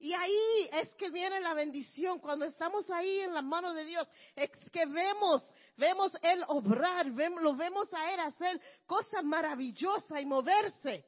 Y 0.00 0.14
ahí 0.14 0.70
es 0.72 0.94
que 0.94 1.10
viene 1.10 1.40
la 1.40 1.52
bendición. 1.52 2.18
Cuando 2.20 2.46
estamos 2.46 2.88
ahí 2.90 3.20
en 3.20 3.34
las 3.34 3.44
manos 3.44 3.74
de 3.74 3.84
Dios, 3.84 4.08
es 4.34 4.50
que 4.72 4.86
vemos, 4.86 5.42
vemos 5.76 6.10
Él 6.22 6.42
obrar, 6.48 7.04
lo 7.06 7.54
vemos 7.54 7.92
a 7.92 8.10
Él 8.10 8.20
hacer 8.20 8.58
cosas 8.86 9.22
maravillosas 9.22 10.18
y 10.18 10.24
moverse. 10.24 11.04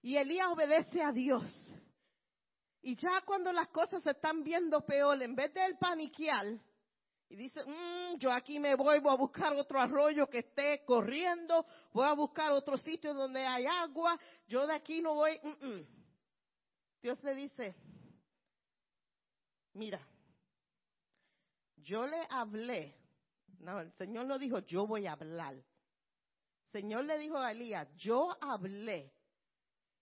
Y 0.00 0.16
Elías 0.16 0.48
obedece 0.48 1.02
a 1.02 1.12
Dios. 1.12 1.44
Y 2.80 2.96
ya 2.96 3.20
cuando 3.26 3.52
las 3.52 3.68
cosas 3.68 4.02
se 4.02 4.12
están 4.12 4.42
viendo 4.42 4.80
peor, 4.80 5.22
en 5.22 5.36
vez 5.36 5.52
de 5.52 5.66
él 5.66 5.76
paniquear, 5.78 6.46
y 7.28 7.36
dice, 7.36 7.62
mm, 7.64 8.16
yo 8.18 8.32
aquí 8.32 8.58
me 8.58 8.74
voy, 8.74 9.00
voy 9.00 9.12
a 9.12 9.16
buscar 9.16 9.52
otro 9.52 9.78
arroyo 9.80 10.28
que 10.28 10.38
esté 10.38 10.82
corriendo, 10.84 11.66
voy 11.92 12.06
a 12.06 12.14
buscar 12.14 12.52
otro 12.52 12.78
sitio 12.78 13.12
donde 13.12 13.44
hay 13.46 13.66
agua, 13.66 14.18
yo 14.48 14.66
de 14.66 14.74
aquí 14.74 15.02
no 15.02 15.14
voy. 15.14 15.38
Mm, 15.42 15.66
mm". 15.66 16.01
Dios 17.02 17.22
le 17.24 17.34
dice, 17.34 17.74
mira, 19.74 20.00
yo 21.78 22.06
le 22.06 22.24
hablé, 22.30 22.94
no, 23.58 23.80
el 23.80 23.92
Señor 23.94 24.26
no 24.26 24.38
dijo, 24.38 24.60
yo 24.60 24.86
voy 24.86 25.08
a 25.08 25.12
hablar. 25.12 25.54
El 25.54 26.70
Señor 26.70 27.04
le 27.04 27.18
dijo 27.18 27.36
a 27.38 27.50
Elías, 27.50 27.88
yo 27.96 28.36
hablé 28.40 29.12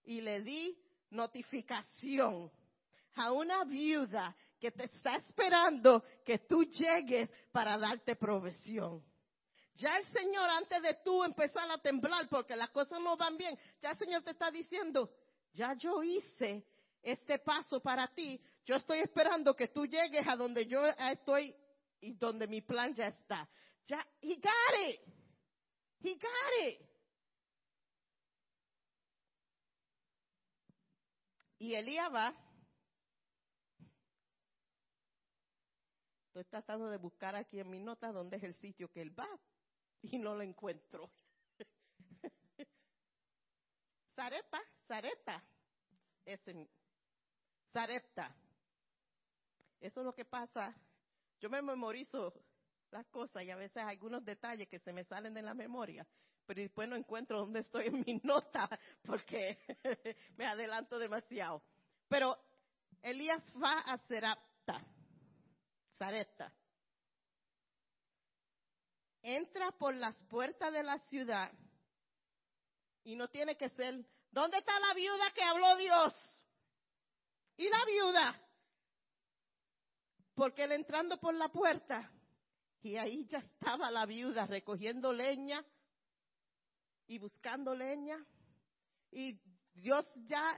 y 0.03 0.21
le 0.21 0.41
di 0.41 0.77
notificación 1.09 2.51
a 3.15 3.31
una 3.31 3.63
viuda 3.65 4.35
que 4.59 4.71
te 4.71 4.85
está 4.85 5.15
esperando 5.15 6.03
que 6.23 6.37
tú 6.39 6.63
llegues 6.65 7.29
para 7.51 7.79
darte 7.79 8.15
provisión. 8.15 9.03
Ya 9.73 9.97
el 9.97 10.05
Señor, 10.09 10.47
antes 10.51 10.83
de 10.83 10.93
tú 11.03 11.23
empezar 11.23 11.69
a 11.71 11.79
temblar 11.79 12.29
porque 12.29 12.55
las 12.55 12.69
cosas 12.69 13.01
no 13.01 13.17
van 13.17 13.37
bien, 13.37 13.57
ya 13.81 13.89
el 13.89 13.97
Señor 13.97 14.21
te 14.21 14.31
está 14.31 14.51
diciendo, 14.51 15.11
ya 15.53 15.73
yo 15.73 16.03
hice 16.03 16.63
este 17.01 17.39
paso 17.39 17.79
para 17.81 18.07
ti, 18.13 18.39
yo 18.65 18.75
estoy 18.75 18.99
esperando 18.99 19.55
que 19.55 19.69
tú 19.69 19.85
llegues 19.85 20.27
a 20.27 20.35
donde 20.35 20.67
yo 20.67 20.85
estoy 20.85 21.55
y 21.99 22.13
donde 22.13 22.47
mi 22.47 22.61
plan 22.61 22.93
ya 22.93 23.07
está. 23.07 23.49
Ya, 23.85 24.05
he 24.21 24.35
got 24.35 24.89
it. 24.89 25.01
He 26.03 26.15
got 26.15 26.67
it. 26.67 26.81
Y 31.59 31.75
Elías 31.75 32.11
va. 32.13 32.33
Estoy 36.27 36.45
tratando 36.45 36.89
de 36.89 36.97
buscar 36.97 37.35
aquí 37.35 37.59
en 37.59 37.69
mi 37.69 37.79
nota 37.79 38.11
dónde 38.11 38.37
es 38.37 38.43
el 38.43 38.55
sitio 38.55 38.89
que 38.89 39.01
él 39.01 39.17
va 39.19 39.27
y 40.01 40.17
no 40.17 40.33
lo 40.33 40.41
encuentro. 40.41 41.11
Zarepa, 44.15 44.61
Zareta, 44.87 45.43
ese, 46.25 46.69
Zarepta. 47.71 48.35
Eso 49.79 50.01
es 50.01 50.05
lo 50.05 50.13
que 50.13 50.25
pasa. 50.25 50.75
Yo 51.39 51.49
me 51.49 51.61
memorizo 51.61 52.33
las 52.91 53.05
cosas 53.07 53.43
y 53.43 53.51
a 53.51 53.55
veces 53.55 53.83
algunos 53.83 54.23
detalles 54.23 54.67
que 54.67 54.79
se 54.79 54.93
me 54.93 55.03
salen 55.03 55.33
de 55.33 55.41
la 55.41 55.53
memoria 55.53 56.05
pero 56.45 56.63
después 56.63 56.89
no 56.89 56.97
encuentro 56.97 57.39
dónde 57.39 57.61
estoy 57.61 57.87
en 57.87 58.03
mi 58.05 58.19
nota 58.23 58.69
porque 59.03 59.57
me 60.35 60.45
adelanto 60.45 60.99
demasiado. 60.99 61.63
Pero 62.09 62.37
Elías 63.01 63.41
va 63.55 63.79
a 63.79 63.97
Serapta, 63.99 64.85
Sarepta. 65.93 66.53
Entra 69.21 69.71
por 69.71 69.95
las 69.95 70.21
puertas 70.25 70.73
de 70.73 70.83
la 70.83 70.99
ciudad 71.07 71.51
y 73.05 73.15
no 73.15 73.29
tiene 73.29 73.55
que 73.55 73.69
ser, 73.69 74.03
¿dónde 74.31 74.57
está 74.57 74.77
la 74.79 74.93
viuda 74.93 75.31
que 75.33 75.43
habló 75.43 75.77
Dios? 75.77 76.40
¿Y 77.57 77.69
la 77.69 77.85
viuda? 77.85 78.41
Porque 80.33 80.63
él 80.63 80.71
entrando 80.71 81.19
por 81.19 81.33
la 81.33 81.49
puerta 81.49 82.11
y 82.81 82.97
ahí 82.97 83.25
ya 83.27 83.37
estaba 83.39 83.91
la 83.91 84.05
viuda 84.05 84.47
recogiendo 84.47 85.13
leña, 85.13 85.63
y 87.11 87.19
buscando 87.19 87.75
leña. 87.75 88.25
Y 89.11 89.37
Dios 89.73 90.09
ya, 90.27 90.57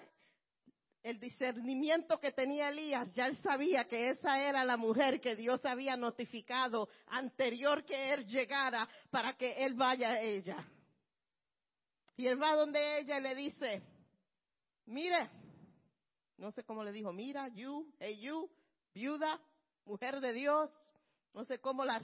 el 1.01 1.19
discernimiento 1.19 2.19
que 2.19 2.31
tenía 2.31 2.69
Elías, 2.69 3.11
ya 3.15 3.25
él 3.25 3.35
sabía 3.37 3.85
que 3.87 4.09
esa 4.09 4.39
era 4.39 4.63
la 4.63 4.77
mujer 4.77 5.19
que 5.19 5.35
Dios 5.35 5.65
había 5.65 5.97
notificado 5.97 6.89
anterior 7.07 7.83
que 7.83 8.13
él 8.13 8.27
llegara 8.27 8.87
para 9.09 9.35
que 9.35 9.65
él 9.65 9.73
vaya 9.73 10.11
a 10.11 10.19
ella. 10.19 10.63
Y 12.15 12.27
él 12.27 12.39
va 12.39 12.55
donde 12.55 12.99
ella 12.99 13.17
y 13.17 13.21
le 13.21 13.33
dice, 13.33 13.81
mire, 14.85 15.31
no 16.43 16.51
sé 16.51 16.65
cómo 16.65 16.83
le 16.83 16.91
dijo, 16.91 17.13
mira, 17.13 17.47
you, 17.47 17.89
hey 17.99 18.19
you, 18.19 18.51
viuda, 18.93 19.39
mujer 19.85 20.19
de 20.19 20.33
Dios, 20.33 20.69
no 21.33 21.45
sé 21.45 21.61
cómo 21.61 21.85
la, 21.85 22.01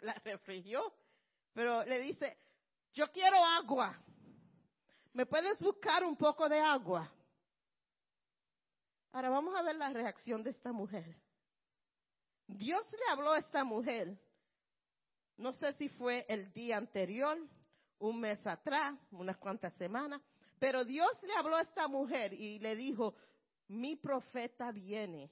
la 0.00 0.14
refrigió, 0.24 0.94
pero 1.52 1.84
le 1.84 1.98
dice, 1.98 2.38
yo 2.92 3.10
quiero 3.10 3.44
agua. 3.44 4.00
¿Me 5.12 5.26
puedes 5.26 5.60
buscar 5.60 6.04
un 6.04 6.16
poco 6.16 6.48
de 6.48 6.60
agua? 6.60 7.12
Ahora 9.10 9.30
vamos 9.30 9.52
a 9.56 9.62
ver 9.62 9.74
la 9.74 9.90
reacción 9.90 10.44
de 10.44 10.50
esta 10.50 10.70
mujer. 10.70 11.16
Dios 12.46 12.86
le 12.92 13.12
habló 13.12 13.32
a 13.32 13.38
esta 13.38 13.64
mujer. 13.64 14.16
No 15.36 15.52
sé 15.52 15.72
si 15.72 15.88
fue 15.88 16.24
el 16.28 16.52
día 16.52 16.76
anterior, 16.76 17.36
un 17.98 18.20
mes 18.20 18.46
atrás, 18.46 18.96
unas 19.10 19.36
cuantas 19.38 19.74
semanas, 19.74 20.22
pero 20.60 20.84
Dios 20.84 21.10
le 21.24 21.34
habló 21.34 21.56
a 21.56 21.62
esta 21.62 21.88
mujer 21.88 22.32
y 22.32 22.60
le 22.60 22.76
dijo, 22.76 23.16
mi 23.68 23.96
profeta 23.96 24.72
viene 24.72 25.30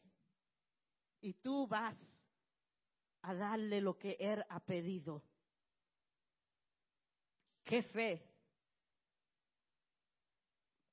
y 1.20 1.35
tú 1.35 1.66
vas 1.66 1.96
a 3.22 3.35
darle 3.35 3.81
lo 3.81 3.99
que 3.99 4.16
él 4.20 4.44
ha 4.49 4.61
pedido. 4.61 5.22
Qué 7.64 7.83
fe. 7.83 8.22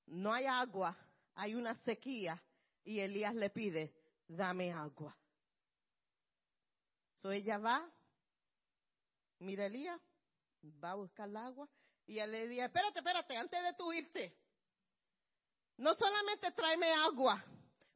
No 0.07 0.33
hay 0.33 0.45
agua, 0.45 0.97
hay 1.35 1.55
una 1.55 1.75
sequía 1.83 2.41
y 2.83 2.99
Elías 2.99 3.35
le 3.35 3.49
pide, 3.49 3.93
dame 4.27 4.71
agua. 4.71 5.15
So 7.15 7.31
ella 7.31 7.57
va, 7.57 7.89
mira 9.39 9.65
Elías, 9.65 9.99
va 10.83 10.91
a 10.91 10.95
buscar 10.95 11.29
el 11.29 11.37
agua 11.37 11.69
y 12.05 12.19
él 12.19 12.31
le 12.31 12.47
dice, 12.47 12.65
espérate, 12.65 12.99
espérate, 12.99 13.37
antes 13.37 13.63
de 13.63 13.73
tú 13.75 13.93
irte, 13.93 14.35
no 15.77 15.93
solamente 15.95 16.51
tráeme 16.51 16.91
agua, 16.91 17.43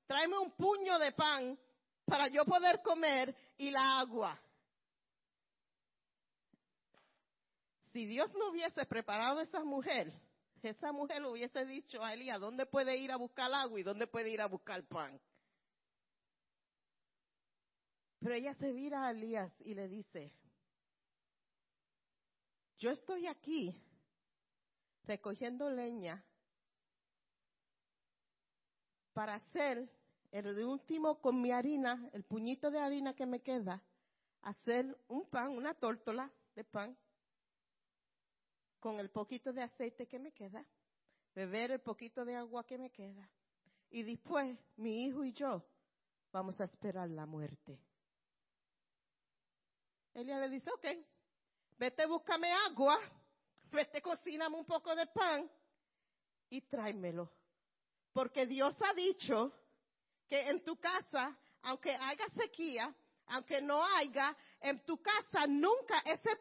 tráeme 0.05 0.37
un 0.37 0.51
puño 0.51 0.97
de 0.99 1.11
pan 1.11 1.57
para 2.05 2.27
yo 2.29 2.45
poder 2.45 2.81
comer 2.81 3.35
y 3.57 3.69
la 3.69 3.99
agua. 3.99 4.39
si 7.97 8.05
Dios 8.05 8.31
no 8.35 8.49
hubiese 8.51 8.85
preparado 8.85 9.39
a 9.39 9.41
esa 9.41 9.63
mujer, 9.63 10.13
esa 10.61 10.91
mujer 10.91 11.25
hubiese 11.25 11.65
dicho 11.65 12.03
a 12.03 12.13
Elías 12.13 12.39
dónde 12.39 12.67
puede 12.67 12.95
ir 12.95 13.11
a 13.11 13.17
buscar 13.17 13.51
agua 13.51 13.79
y 13.79 13.81
dónde 13.81 14.05
puede 14.05 14.29
ir 14.29 14.39
a 14.39 14.45
buscar 14.45 14.83
pan. 14.83 15.19
Pero 18.19 18.35
ella 18.35 18.53
se 18.53 18.71
vira 18.71 19.07
a 19.07 19.09
Elías 19.09 19.51
y 19.61 19.73
le 19.73 19.87
dice, 19.87 20.31
yo 22.77 22.91
estoy 22.91 23.25
aquí 23.25 23.75
recogiendo 25.05 25.71
leña 25.71 26.23
para 29.17 29.33
hacer 29.33 29.89
el 30.31 30.63
último 30.63 31.19
con 31.19 31.41
mi 31.41 31.51
harina, 31.51 32.07
el 32.13 32.23
puñito 32.23 32.69
de 32.69 32.77
harina 32.77 33.15
que 33.15 33.25
me 33.25 33.41
queda, 33.41 33.81
hacer 34.43 34.95
un 35.07 35.27
pan, 35.27 35.57
una 35.57 35.73
tórtola 35.73 36.31
de 36.53 36.63
pan 36.63 36.95
con 38.79 38.99
el 38.99 39.09
poquito 39.09 39.51
de 39.51 39.63
aceite 39.63 40.07
que 40.07 40.19
me 40.19 40.33
queda, 40.33 40.63
beber 41.33 41.71
el 41.71 41.79
poquito 41.79 42.25
de 42.25 42.35
agua 42.35 42.63
que 42.63 42.77
me 42.77 42.91
queda. 42.91 43.27
Y 43.89 44.03
después 44.03 44.55
mi 44.75 45.05
hijo 45.05 45.23
y 45.23 45.33
yo 45.33 45.65
vamos 46.31 46.61
a 46.61 46.65
esperar 46.65 47.09
la 47.09 47.25
muerte. 47.25 47.81
Elia 50.13 50.39
le 50.41 50.49
dice, 50.49 50.69
ok, 50.69 50.85
vete, 51.79 52.05
búscame 52.05 52.51
agua, 52.51 52.99
vete, 53.71 53.99
cocíname 53.99 54.57
un 54.57 54.65
poco 54.65 54.95
de 54.95 55.07
pan 55.07 55.49
y 56.51 56.61
tráemelo. 56.61 57.36
Porque 58.17 58.47
Dios 58.47 58.75
ha 58.81 58.95
dicho 58.95 59.53
que 60.27 60.49
en 60.49 60.63
tu 60.63 60.79
casa, 60.79 61.37
aunque 61.61 61.93
haya 61.93 62.27
sequía, 62.35 62.91
aunque 63.27 63.61
no 63.61 63.85
haya 63.85 64.35
en 64.59 64.83
tu 64.85 64.99
casa, 64.99 65.45
nunca 65.45 65.99
ese, 66.03 66.35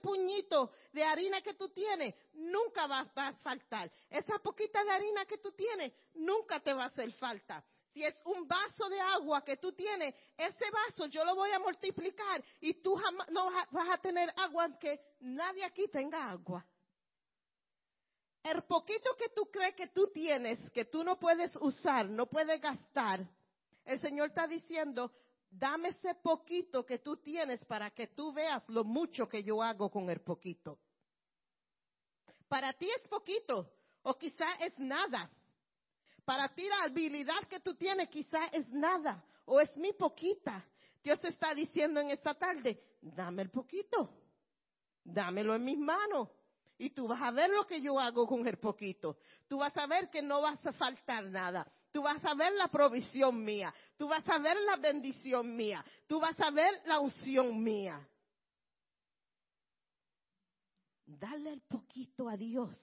puñito 0.00 0.70
de 0.90 1.04
harina 1.04 1.42
que 1.42 1.52
tú 1.52 1.68
tienes, 1.68 2.14
nunca 2.32 2.86
va, 2.86 3.12
a 3.14 3.32
faltar. 3.34 3.92
Esa 4.08 4.38
poquita 4.38 4.82
de 4.84 4.90
harina 4.90 5.26
que 5.26 5.36
tú 5.36 5.52
tienes, 5.52 5.92
nunca 6.14 6.60
te 6.60 6.72
va 6.72 6.84
a 6.84 6.86
hacer 6.86 7.12
falta. 7.12 7.62
Si 7.92 8.02
es 8.02 8.18
un 8.24 8.48
vaso 8.48 8.88
de 8.88 8.98
agua 8.98 9.44
que 9.44 9.58
tú 9.58 9.70
tienes, 9.72 10.14
ese 10.34 10.64
vaso 10.70 11.04
yo 11.08 11.26
lo 11.26 11.34
voy 11.34 11.50
a 11.50 11.58
multiplicar 11.58 12.42
y 12.58 12.80
tú 12.80 12.98
no 13.28 13.50
vas 13.70 13.90
a 13.90 13.98
tener 13.98 14.32
agua 14.38 14.64
aunque 14.64 14.98
nadie 15.20 15.62
aquí 15.62 15.88
tenga 15.88 16.30
agua. 16.30 16.64
El 18.42 18.62
poquito 18.64 19.16
que 19.16 19.28
tú 19.28 19.50
crees 19.50 19.74
que 19.74 19.88
tú 19.88 20.08
tienes, 20.12 20.58
que 20.70 20.84
tú 20.84 21.04
no 21.04 21.18
puedes 21.18 21.54
usar, 21.56 22.08
no 22.08 22.26
puedes 22.26 22.60
gastar, 22.60 23.20
el 23.84 24.00
Señor 24.00 24.28
está 24.28 24.46
diciendo, 24.46 25.12
dame 25.50 25.88
ese 25.88 26.14
poquito 26.16 26.84
que 26.84 26.98
tú 26.98 27.16
tienes 27.18 27.64
para 27.64 27.90
que 27.90 28.08
tú 28.08 28.32
veas 28.32 28.68
lo 28.68 28.84
mucho 28.84 29.28
que 29.28 29.42
yo 29.42 29.62
hago 29.62 29.90
con 29.90 30.10
el 30.10 30.20
poquito. 30.20 30.78
Para 32.48 32.72
ti 32.72 32.88
es 32.90 33.06
poquito, 33.08 33.72
o 34.02 34.18
quizá 34.18 34.54
es 34.56 34.78
nada. 34.78 35.30
Para 36.24 36.48
ti 36.54 36.68
la 36.68 36.82
habilidad 36.82 37.48
que 37.48 37.60
tú 37.60 37.74
tienes 37.76 38.08
quizá 38.08 38.46
es 38.46 38.68
nada, 38.70 39.24
o 39.46 39.60
es 39.60 39.76
muy 39.76 39.92
poquita. 39.92 40.64
Dios 41.02 41.22
está 41.24 41.54
diciendo 41.54 42.00
en 42.00 42.10
esta 42.10 42.34
tarde, 42.34 42.80
dame 43.00 43.42
el 43.42 43.50
poquito, 43.50 44.10
dámelo 45.02 45.54
en 45.54 45.64
mis 45.64 45.78
manos. 45.78 46.28
Y 46.78 46.90
tú 46.90 47.06
vas 47.06 47.22
a 47.22 47.30
ver 47.30 47.50
lo 47.50 47.66
que 47.66 47.80
yo 47.80 47.98
hago 47.98 48.26
con 48.26 48.46
el 48.46 48.58
poquito. 48.58 49.18
Tú 49.46 49.58
vas 49.58 49.76
a 49.76 49.86
ver 49.86 50.10
que 50.10 50.22
no 50.22 50.40
vas 50.40 50.64
a 50.66 50.72
faltar 50.72 51.24
nada. 51.24 51.70
Tú 51.92 52.02
vas 52.02 52.24
a 52.24 52.34
ver 52.34 52.52
la 52.54 52.68
provisión 52.68 53.44
mía. 53.44 53.72
Tú 53.96 54.08
vas 54.08 54.26
a 54.28 54.38
ver 54.38 54.56
la 54.62 54.76
bendición 54.76 55.54
mía. 55.54 55.84
Tú 56.06 56.18
vas 56.18 56.38
a 56.40 56.50
ver 56.50 56.80
la 56.86 57.00
unción 57.00 57.62
mía. 57.62 58.08
Dale 61.04 61.52
el 61.52 61.60
poquito 61.60 62.28
a 62.28 62.36
Dios. 62.36 62.78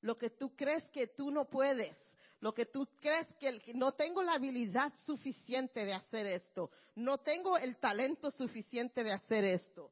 Lo 0.00 0.16
que 0.16 0.30
tú 0.30 0.54
crees 0.54 0.86
que 0.88 1.08
tú 1.08 1.30
no 1.30 1.46
puedes. 1.46 1.96
Lo 2.40 2.54
que 2.54 2.66
tú 2.66 2.86
crees 3.00 3.26
que 3.40 3.72
no 3.74 3.92
tengo 3.92 4.22
la 4.22 4.34
habilidad 4.34 4.92
suficiente 5.04 5.84
de 5.84 5.94
hacer 5.94 6.26
esto. 6.26 6.70
No 6.94 7.18
tengo 7.18 7.58
el 7.58 7.76
talento 7.78 8.30
suficiente 8.30 9.02
de 9.02 9.12
hacer 9.12 9.44
esto. 9.44 9.90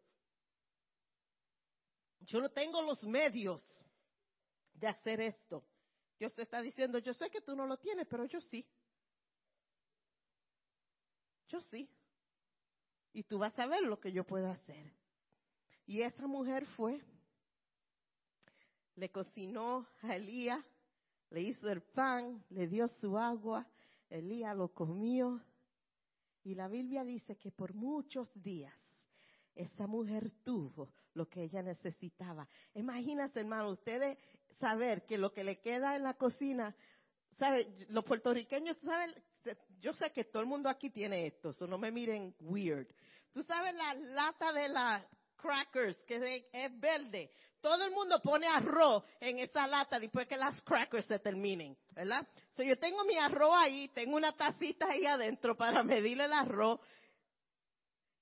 Yo 2.26 2.40
no 2.40 2.48
tengo 2.50 2.80
los 2.82 3.04
medios 3.04 3.62
de 4.74 4.88
hacer 4.88 5.20
esto. 5.20 5.64
Dios 6.18 6.34
te 6.34 6.42
está 6.42 6.62
diciendo, 6.62 6.98
yo 6.98 7.12
sé 7.12 7.30
que 7.30 7.40
tú 7.40 7.54
no 7.54 7.66
lo 7.66 7.76
tienes, 7.76 8.06
pero 8.08 8.24
yo 8.24 8.40
sí. 8.40 8.66
Yo 11.48 11.60
sí. 11.62 11.88
Y 13.12 13.24
tú 13.24 13.38
vas 13.38 13.58
a 13.58 13.66
ver 13.66 13.82
lo 13.82 14.00
que 14.00 14.10
yo 14.10 14.24
puedo 14.24 14.48
hacer. 14.48 14.92
Y 15.86 16.00
esa 16.00 16.26
mujer 16.26 16.66
fue, 16.66 17.00
le 18.96 19.10
cocinó 19.10 19.86
a 20.02 20.16
Elías, 20.16 20.64
le 21.30 21.42
hizo 21.42 21.68
el 21.68 21.82
pan, 21.82 22.42
le 22.50 22.66
dio 22.68 22.88
su 23.00 23.18
agua, 23.18 23.66
Elías 24.08 24.56
lo 24.56 24.68
comió. 24.72 25.42
Y 26.42 26.54
la 26.54 26.68
Biblia 26.68 27.04
dice 27.04 27.36
que 27.36 27.50
por 27.50 27.74
muchos 27.74 28.30
días 28.42 28.74
esa 29.54 29.86
mujer 29.86 30.30
tuvo 30.42 30.92
lo 31.14 31.28
que 31.28 31.44
ella 31.44 31.62
necesitaba. 31.62 32.48
Imagínense, 32.74 33.40
hermano, 33.40 33.70
ustedes 33.70 34.18
saber 34.58 35.04
que 35.04 35.18
lo 35.18 35.32
que 35.32 35.44
le 35.44 35.60
queda 35.60 35.96
en 35.96 36.02
la 36.02 36.14
cocina, 36.14 36.74
¿sabe? 37.36 37.66
Los 37.88 38.04
puertorriqueños, 38.04 38.76
¿saben? 38.78 39.14
Yo 39.80 39.92
sé 39.92 40.10
que 40.10 40.24
todo 40.24 40.42
el 40.42 40.48
mundo 40.48 40.68
aquí 40.68 40.90
tiene 40.90 41.26
esto, 41.26 41.52
no 41.66 41.78
me 41.78 41.90
miren 41.90 42.34
weird. 42.40 42.88
Tú 43.32 43.42
sabes 43.42 43.74
la 43.74 43.94
lata 43.94 44.52
de 44.52 44.68
las 44.68 45.04
crackers, 45.36 46.02
que 46.04 46.46
es 46.50 46.80
verde. 46.80 47.30
Todo 47.60 47.84
el 47.84 47.92
mundo 47.92 48.20
pone 48.22 48.46
arroz 48.46 49.04
en 49.20 49.38
esa 49.38 49.66
lata 49.66 49.98
después 49.98 50.26
que 50.26 50.36
las 50.36 50.60
crackers 50.62 51.06
se 51.06 51.18
terminen, 51.18 51.76
¿verdad? 51.92 52.26
So 52.52 52.62
yo 52.62 52.78
tengo 52.78 53.04
mi 53.04 53.16
arroz 53.16 53.54
ahí, 53.56 53.88
tengo 53.88 54.16
una 54.16 54.36
tacita 54.36 54.86
ahí 54.88 55.06
adentro 55.06 55.56
para 55.56 55.82
medir 55.82 56.20
el 56.20 56.32
arroz. 56.32 56.80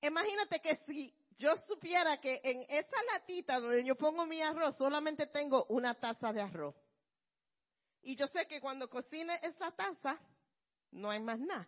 Imagínate 0.01 0.59
que 0.59 0.75
si 0.85 1.13
yo 1.37 1.55
supiera 1.67 2.19
que 2.19 2.41
en 2.43 2.63
esa 2.69 3.03
latita 3.11 3.59
donde 3.59 3.83
yo 3.83 3.95
pongo 3.95 4.25
mi 4.25 4.41
arroz 4.41 4.75
solamente 4.75 5.27
tengo 5.27 5.65
una 5.69 5.93
taza 5.95 6.31
de 6.31 6.41
arroz. 6.41 6.75
Y 8.01 8.15
yo 8.15 8.27
sé 8.27 8.47
que 8.47 8.59
cuando 8.59 8.89
cocine 8.89 9.39
esa 9.41 9.71
taza 9.71 10.19
no 10.91 11.09
hay 11.09 11.19
más 11.21 11.39
nada. 11.39 11.67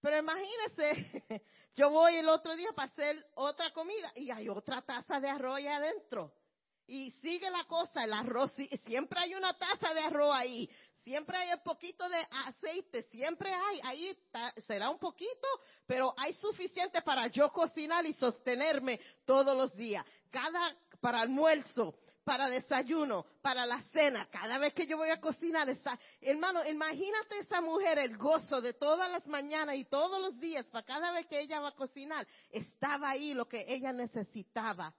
Pero 0.00 0.18
imagínese, 0.18 1.24
yo 1.74 1.90
voy 1.90 2.16
el 2.16 2.28
otro 2.28 2.54
día 2.56 2.72
para 2.74 2.90
hacer 2.90 3.16
otra 3.34 3.72
comida 3.72 4.12
y 4.16 4.30
hay 4.30 4.48
otra 4.48 4.82
taza 4.82 5.20
de 5.20 5.28
arroz 5.28 5.56
ahí 5.56 5.66
adentro. 5.68 6.34
Y 6.86 7.12
sigue 7.22 7.48
la 7.50 7.64
cosa, 7.64 8.04
el 8.04 8.12
arroz, 8.12 8.52
siempre 8.84 9.20
hay 9.20 9.34
una 9.34 9.56
taza 9.56 9.94
de 9.94 10.00
arroz 10.00 10.34
ahí. 10.34 10.68
Siempre 11.04 11.36
hay 11.36 11.52
un 11.52 11.62
poquito 11.64 12.08
de 12.08 12.26
aceite, 12.46 13.02
siempre 13.10 13.52
hay, 13.52 13.80
ahí 13.84 14.18
será 14.66 14.88
un 14.88 14.98
poquito, 14.98 15.48
pero 15.86 16.14
hay 16.16 16.32
suficiente 16.34 17.02
para 17.02 17.26
yo 17.26 17.50
cocinar 17.50 18.06
y 18.06 18.12
sostenerme 18.12 19.00
todos 19.24 19.56
los 19.56 19.74
días. 19.74 20.06
Cada, 20.30 20.76
para 21.00 21.20
almuerzo, 21.20 21.96
para 22.24 22.48
desayuno, 22.48 23.26
para 23.40 23.66
la 23.66 23.82
cena, 23.92 24.28
cada 24.30 24.58
vez 24.58 24.74
que 24.74 24.86
yo 24.86 24.96
voy 24.96 25.10
a 25.10 25.20
cocinar, 25.20 25.68
está, 25.68 25.98
hermano, 26.20 26.64
imagínate 26.64 27.38
esa 27.40 27.60
mujer, 27.60 27.98
el 27.98 28.16
gozo 28.16 28.60
de 28.60 28.74
todas 28.74 29.10
las 29.10 29.26
mañanas 29.26 29.76
y 29.76 29.84
todos 29.84 30.20
los 30.20 30.38
días, 30.38 30.64
para 30.66 30.86
cada 30.86 31.12
vez 31.12 31.26
que 31.26 31.40
ella 31.40 31.58
va 31.58 31.68
a 31.68 31.74
cocinar, 31.74 32.26
estaba 32.50 33.10
ahí 33.10 33.34
lo 33.34 33.48
que 33.48 33.64
ella 33.66 33.92
necesitaba 33.92 34.94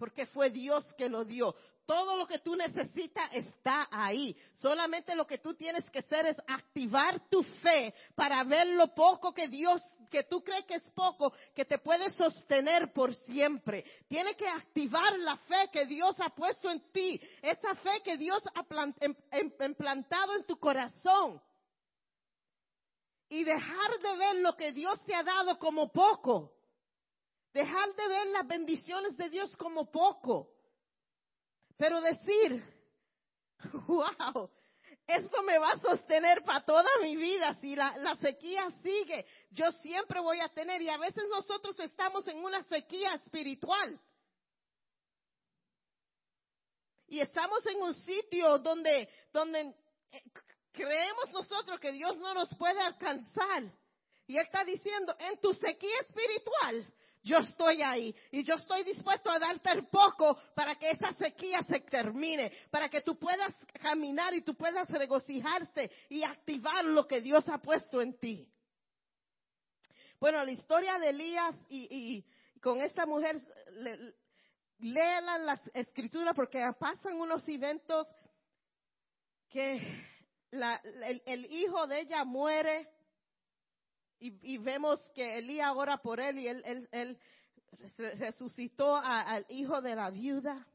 porque 0.00 0.24
fue 0.24 0.48
Dios 0.48 0.90
que 0.96 1.10
lo 1.10 1.26
dio. 1.26 1.54
Todo 1.84 2.16
lo 2.16 2.26
que 2.26 2.38
tú 2.38 2.56
necesitas 2.56 3.30
está 3.34 3.86
ahí. 3.90 4.34
Solamente 4.56 5.14
lo 5.14 5.26
que 5.26 5.36
tú 5.36 5.54
tienes 5.54 5.88
que 5.90 5.98
hacer 5.98 6.24
es 6.24 6.36
activar 6.46 7.28
tu 7.28 7.42
fe 7.42 7.92
para 8.14 8.42
ver 8.44 8.68
lo 8.68 8.94
poco 8.94 9.34
que 9.34 9.46
Dios, 9.46 9.82
que 10.10 10.24
tú 10.24 10.42
crees 10.42 10.64
que 10.64 10.76
es 10.76 10.90
poco, 10.92 11.34
que 11.54 11.66
te 11.66 11.76
puede 11.76 12.08
sostener 12.14 12.94
por 12.94 13.14
siempre. 13.14 13.84
Tienes 14.08 14.36
que 14.36 14.48
activar 14.48 15.18
la 15.18 15.36
fe 15.36 15.68
que 15.70 15.84
Dios 15.84 16.18
ha 16.20 16.30
puesto 16.30 16.70
en 16.70 16.80
ti. 16.92 17.20
Esa 17.42 17.74
fe 17.74 18.00
que 18.02 18.16
Dios 18.16 18.42
ha 18.54 18.64
em, 19.00 19.14
em, 19.30 19.52
implantado 19.60 20.34
en 20.34 20.46
tu 20.46 20.58
corazón. 20.58 21.42
Y 23.28 23.44
dejar 23.44 23.98
de 24.02 24.16
ver 24.16 24.36
lo 24.36 24.56
que 24.56 24.72
Dios 24.72 25.04
te 25.04 25.14
ha 25.14 25.22
dado 25.22 25.58
como 25.58 25.92
poco 25.92 26.54
Dejar 27.52 27.94
de 27.94 28.08
ver 28.08 28.26
las 28.28 28.46
bendiciones 28.46 29.16
de 29.16 29.28
Dios 29.28 29.54
como 29.56 29.90
poco. 29.90 30.50
Pero 31.76 32.00
decir, 32.00 32.62
wow, 33.86 34.50
esto 35.06 35.42
me 35.42 35.58
va 35.58 35.70
a 35.70 35.78
sostener 35.78 36.42
para 36.44 36.64
toda 36.64 36.88
mi 37.02 37.16
vida. 37.16 37.56
Si 37.60 37.74
la, 37.74 37.96
la, 37.98 38.16
sequía 38.16 38.70
sigue, 38.82 39.26
yo 39.50 39.72
siempre 39.72 40.20
voy 40.20 40.40
a 40.40 40.48
tener. 40.50 40.80
Y 40.82 40.88
a 40.88 40.98
veces 40.98 41.24
nosotros 41.28 41.78
estamos 41.80 42.26
en 42.28 42.38
una 42.38 42.62
sequía 42.64 43.14
espiritual. 43.14 43.98
Y 47.08 47.18
estamos 47.18 47.66
en 47.66 47.82
un 47.82 47.92
sitio 47.92 48.58
donde, 48.58 49.08
donde 49.32 49.74
eh, 50.12 50.22
creemos 50.70 51.30
nosotros 51.32 51.80
que 51.80 51.90
Dios 51.90 52.16
no 52.18 52.32
nos 52.34 52.54
puede 52.54 52.80
alcanzar. 52.80 53.64
Y 54.28 54.36
Él 54.36 54.44
está 54.44 54.62
diciendo, 54.62 55.12
en 55.18 55.40
tu 55.40 55.52
sequía 55.52 55.98
espiritual, 56.02 56.86
yo 57.22 57.38
estoy 57.38 57.82
ahí 57.82 58.14
y 58.30 58.42
yo 58.44 58.54
estoy 58.54 58.82
dispuesto 58.82 59.30
a 59.30 59.38
darte 59.38 59.70
el 59.70 59.86
poco 59.88 60.38
para 60.54 60.76
que 60.76 60.90
esa 60.90 61.12
sequía 61.14 61.62
se 61.62 61.80
termine, 61.80 62.50
para 62.70 62.88
que 62.88 63.02
tú 63.02 63.18
puedas 63.18 63.54
caminar 63.80 64.34
y 64.34 64.42
tú 64.42 64.54
puedas 64.54 64.88
regocijarte 64.88 65.90
y 66.08 66.22
activar 66.22 66.84
lo 66.84 67.06
que 67.06 67.20
Dios 67.20 67.48
ha 67.48 67.58
puesto 67.58 68.00
en 68.00 68.18
ti. 68.18 68.48
Bueno, 70.18 70.44
la 70.44 70.50
historia 70.50 70.98
de 70.98 71.10
Elías 71.10 71.54
y, 71.68 72.24
con 72.60 72.80
esta 72.80 73.06
mujer, 73.06 73.40
léala 74.78 75.38
las 75.38 75.60
escrituras 75.74 76.34
porque 76.34 76.60
pasan 76.78 77.14
unos 77.20 77.46
eventos 77.48 78.06
que 79.48 80.04
el 80.52 81.46
hijo 81.46 81.86
de 81.86 82.00
ella 82.00 82.24
muere 82.24 82.88
y, 84.20 84.58
vemos 84.58 85.00
que 85.14 85.38
Elías 85.38 85.72
ora 85.74 85.96
por 85.96 86.20
él 86.20 86.38
y 86.38 86.46
él, 86.46 86.88
él, 86.92 87.18
resucitó 88.18 88.96
al 88.96 89.46
hijo 89.48 89.80
de 89.80 89.94
la 89.94 90.10
viuda. 90.10 90.66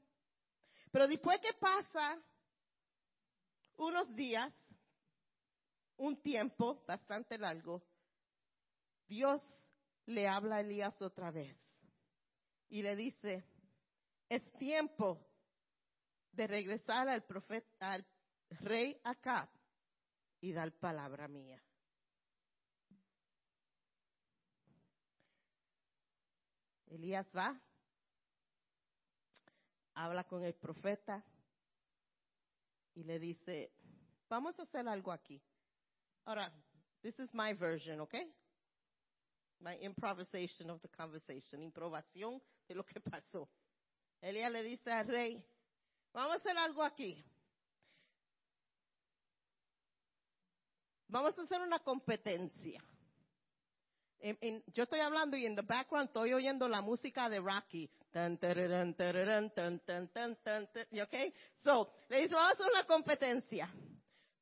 Pero 0.92 1.08
después 1.08 1.40
que 1.40 1.54
pasa 1.54 2.20
unos 3.78 4.16
días, 4.16 4.52
un 5.98 6.20
tiempo 6.22 6.84
bastante 6.88 7.38
largo, 7.38 7.84
Dios 9.08 9.42
le 10.08 10.28
habla 10.28 10.58
a 10.58 10.62
Elías 10.62 11.00
otra 11.02 11.30
vez 11.30 11.56
y 12.70 12.82
le 12.82 12.96
dice, 12.96 13.44
es 14.28 14.52
tiempo 14.54 15.20
de 16.32 16.48
regresar 16.48 17.08
al 17.08 17.24
profeta, 17.24 17.92
al 17.92 18.06
rey 18.62 19.00
Acab 19.04 19.50
y 20.42 20.52
dar 20.52 20.72
palabra 20.74 21.28
mía. 21.28 21.65
Elías 26.96 27.32
va, 27.36 27.60
habla 29.94 30.24
con 30.24 30.44
el 30.44 30.54
profeta 30.54 31.24
y 32.94 33.04
le 33.04 33.20
dice, 33.20 33.72
vamos 34.30 34.58
a 34.60 34.64
hacer 34.64 34.88
algo 34.88 35.12
aquí. 35.12 35.42
Ahora, 36.26 36.52
this 37.02 37.20
is 37.20 37.34
my 37.34 37.54
version, 37.54 38.00
okay? 38.02 38.34
My 39.60 39.78
improvisation 39.82 40.70
of 40.70 40.82
the 40.82 40.90
conversation, 40.90 41.62
improvisación 41.62 42.42
de 42.68 42.76
lo 42.76 42.86
que 42.86 43.00
pasó. 43.00 43.50
Elías 44.22 44.52
le 44.52 44.64
dice 44.64 44.92
al 44.92 45.08
rey, 45.08 45.46
Vamos 46.16 46.32
a 46.32 46.38
hacer 46.38 46.58
algo 46.58 46.82
aquí. 46.82 47.26
Vamos 51.10 51.38
a 51.38 51.42
hacer 51.42 51.60
una 51.60 51.78
competencia. 51.80 52.82
Yo 54.74 54.84
estoy 54.84 55.00
hablando 55.02 55.38
y 55.38 55.46
en 55.46 55.56
the 55.56 55.62
background 55.62 56.08
estoy 56.08 56.34
oyendo 56.34 56.68
la 56.68 56.82
música 56.82 57.30
de 57.30 57.40
Rocky. 57.40 57.90
Tan, 58.12 58.38
tararán, 58.38 58.94
tararán, 58.96 59.54
tan, 59.54 59.80
tan, 59.82 60.08
tan, 60.10 60.36
tan, 60.38 60.72
tan, 60.72 60.88
¿y 60.92 61.02
¿Ok? 61.02 61.14
So, 61.64 61.92
le 62.10 62.22
dice, 62.22 62.34
vamos 62.34 62.52
a 62.52 62.54
hacer 62.54 62.66
una 62.72 62.86
competencia. 62.86 63.70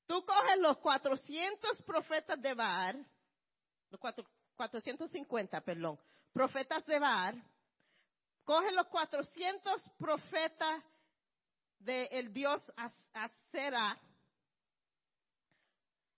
Tú 0.06 0.24
coges 0.26 0.58
los 0.60 0.78
400 0.78 1.82
profetas 1.84 2.40
de 2.42 2.54
Baal, 2.54 3.06
los 3.90 4.00
cuatro- 4.00 4.26
450, 4.56 5.62
perdón, 5.62 6.00
profetas 6.32 6.86
de 6.86 7.00
Baal, 7.00 7.44
coge 8.44 8.72
los 8.74 8.88
400 8.88 9.90
profetas 9.98 10.84
del 11.80 12.32
dios 12.32 12.62
As- 12.78 13.04
Asera, 13.14 13.98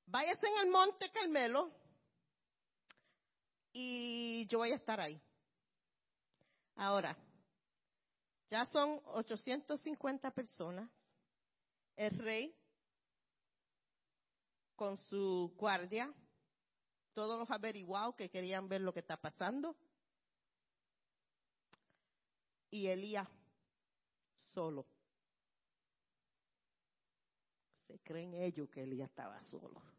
váyase 0.08 0.46
en 0.48 0.58
el 0.65 0.68
monte 0.72 1.10
Carmelo 1.12 1.72
y 3.78 4.48
yo 4.48 4.60
voy 4.60 4.72
a 4.72 4.76
estar 4.76 5.02
ahí. 5.02 5.22
Ahora, 6.78 7.18
ya 8.50 8.66
son 8.68 9.02
850 9.04 10.32
personas. 10.32 10.90
El 11.98 12.18
rey 12.20 12.56
con 14.78 14.96
su 14.96 15.54
guardia, 15.58 16.14
todos 17.14 17.38
los 17.38 17.52
averiguados 17.52 18.16
que 18.16 18.30
querían 18.30 18.70
ver 18.70 18.80
lo 18.80 18.94
que 18.94 19.02
está 19.02 19.18
pasando. 19.18 19.76
Y 22.72 22.88
Elías 22.88 23.28
solo. 24.54 24.86
Se 27.88 28.00
creen 28.00 28.36
ellos 28.36 28.70
que 28.70 28.84
Elías 28.84 29.10
estaba 29.10 29.42
solo. 29.44 29.95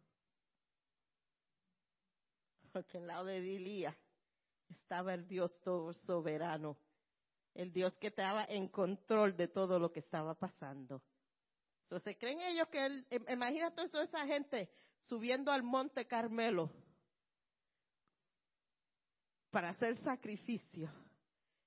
Porque 2.76 2.98
al 2.98 3.06
lado 3.06 3.24
de 3.24 3.38
Elías 3.38 3.96
estaba 4.68 5.14
el 5.14 5.26
Dios 5.26 5.50
todo 5.62 5.94
soberano, 5.94 6.76
el 7.54 7.72
Dios 7.72 7.96
que 7.96 8.08
estaba 8.08 8.44
en 8.44 8.68
control 8.68 9.34
de 9.34 9.48
todo 9.48 9.78
lo 9.78 9.90
que 9.90 10.00
estaba 10.00 10.34
pasando. 10.34 11.02
So, 11.86 11.98
se 11.98 12.18
creen 12.18 12.38
ellos 12.42 12.68
que 12.68 12.84
él, 12.84 13.06
im- 13.08 13.32
imagínate 13.32 13.80
eso, 13.80 13.98
esa 14.02 14.26
gente 14.26 14.68
subiendo 15.00 15.50
al 15.50 15.62
monte 15.62 16.06
Carmelo 16.06 16.70
para 19.50 19.70
hacer 19.70 19.96
sacrificio. 20.02 20.92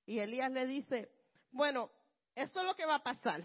Y 0.06 0.20
Elías 0.20 0.52
le 0.52 0.68
dice, 0.68 1.12
bueno, 1.50 1.90
esto 2.36 2.60
es 2.60 2.66
lo 2.68 2.76
que 2.76 2.86
va 2.86 2.98
a 2.98 3.04
pasar. 3.04 3.44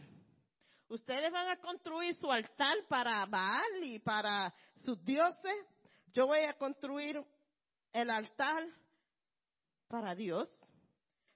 Ustedes 0.88 1.32
van 1.32 1.48
a 1.48 1.56
construir 1.60 2.14
su 2.16 2.30
altar 2.30 2.76
para 2.90 3.24
Baal 3.24 3.82
y 3.84 4.00
para 4.00 4.54
sus 4.84 5.02
dioses. 5.02 5.66
Yo 6.12 6.26
voy 6.26 6.40
a 6.40 6.52
construir 6.58 7.24
el 7.94 8.10
altar 8.10 8.66
para 9.88 10.14
Dios. 10.14 10.50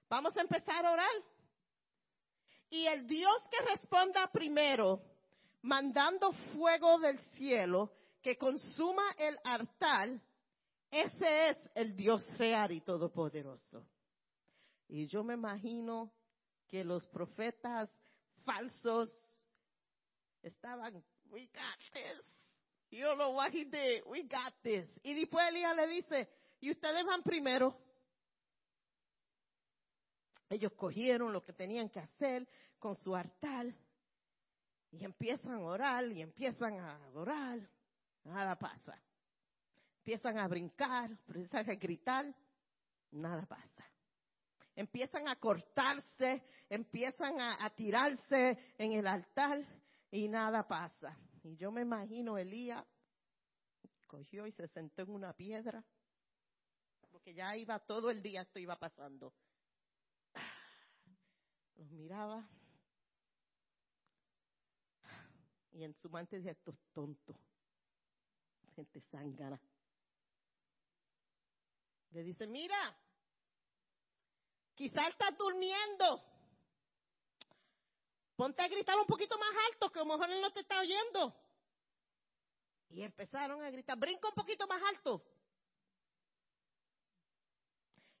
Vamos 0.09 0.35
a 0.37 0.41
empezar 0.41 0.85
a 0.85 0.91
orar. 0.91 1.09
Y 2.69 2.85
el 2.85 3.07
Dios 3.07 3.41
que 3.49 3.65
responda 3.65 4.29
primero, 4.31 5.01
mandando 5.61 6.31
fuego 6.53 6.99
del 6.99 7.17
cielo 7.35 7.91
que 8.21 8.37
consuma 8.37 9.03
el 9.17 9.39
altar, 9.43 10.21
ese 10.91 11.49
es 11.49 11.57
el 11.73 11.95
Dios 11.95 12.27
real 12.37 12.71
y 12.71 12.81
todopoderoso. 12.81 13.87
Y 14.87 15.07
yo 15.07 15.23
me 15.23 15.35
imagino 15.35 16.11
que 16.67 16.83
los 16.83 17.07
profetas 17.07 17.89
falsos 18.43 19.09
estaban, 20.41 21.03
we 21.29 21.47
got 21.47 21.93
this. 21.93 22.39
You 22.91 23.05
don't 23.05 23.35
we 24.07 24.23
got 24.23 24.53
this. 24.63 24.89
Y 25.03 25.13
después 25.13 25.47
Elías 25.47 25.75
le 25.75 25.87
dice, 25.87 26.29
y 26.59 26.71
ustedes 26.71 27.05
van 27.05 27.23
primero. 27.23 27.77
Ellos 30.49 30.73
cogieron 30.73 31.31
lo 31.31 31.43
que 31.43 31.53
tenían 31.53 31.89
que 31.89 31.99
hacer 31.99 32.47
con 32.79 32.95
su 32.95 33.15
altar 33.15 33.67
y 34.91 35.03
empiezan 35.03 35.53
a 35.53 35.59
orar 35.59 36.05
y 36.11 36.21
empiezan 36.21 36.79
a 36.79 36.95
adorar. 37.05 37.59
Nada 38.23 38.57
pasa. 38.57 38.99
Empiezan 39.99 40.39
a 40.39 40.47
brincar, 40.47 41.11
empiezan 41.27 41.69
a 41.69 41.75
gritar. 41.75 42.35
Nada 43.11 43.45
pasa. 43.45 43.85
Empiezan 44.75 45.27
a 45.27 45.35
cortarse, 45.35 46.43
empiezan 46.69 47.39
a, 47.39 47.63
a 47.63 47.69
tirarse 47.69 48.73
en 48.77 48.93
el 48.93 49.05
altar 49.05 49.63
y 50.09 50.27
nada 50.27 50.67
pasa. 50.67 51.17
Y 51.43 51.55
yo 51.57 51.71
me 51.71 51.81
imagino 51.81 52.37
Elías 52.37 52.85
cogió 54.09 54.47
y 54.47 54.51
se 54.51 54.67
sentó 54.67 55.03
en 55.03 55.11
una 55.11 55.33
piedra, 55.33 55.85
porque 57.19 57.33
ya 57.33 57.53
iba 57.57 57.77
todo 57.79 58.09
el 58.09 58.21
día, 58.21 58.43
esto 58.43 58.59
iba 58.59 58.77
pasando. 58.77 59.33
Los 61.75 61.91
miraba 61.91 62.47
y 65.71 65.83
en 65.83 65.93
su 65.95 66.09
mente 66.09 66.37
decía, 66.37 66.53
estos 66.53 66.75
tontos, 66.93 67.35
gente 68.73 69.01
zángana. 69.11 69.59
Le 72.11 72.23
dice, 72.23 72.47
mira, 72.47 72.97
quizá 74.73 75.07
estás 75.07 75.37
durmiendo. 75.37 76.23
Ponte 78.37 78.61
a 78.61 78.67
gritar 78.69 78.97
un 78.97 79.05
poquito 79.05 79.37
más 79.37 79.51
alto, 79.71 79.91
que 79.91 79.99
a 79.99 80.03
lo 80.03 80.13
mejor 80.13 80.31
él 80.31 80.41
no 80.41 80.51
te 80.53 80.61
está 80.61 80.79
oyendo. 80.79 81.35
Y 82.91 83.01
empezaron 83.01 83.61
a 83.61 83.69
gritar, 83.69 83.97
brinca 83.97 84.29
un 84.29 84.35
poquito 84.35 84.65
más 84.67 84.81
alto. 84.81 85.21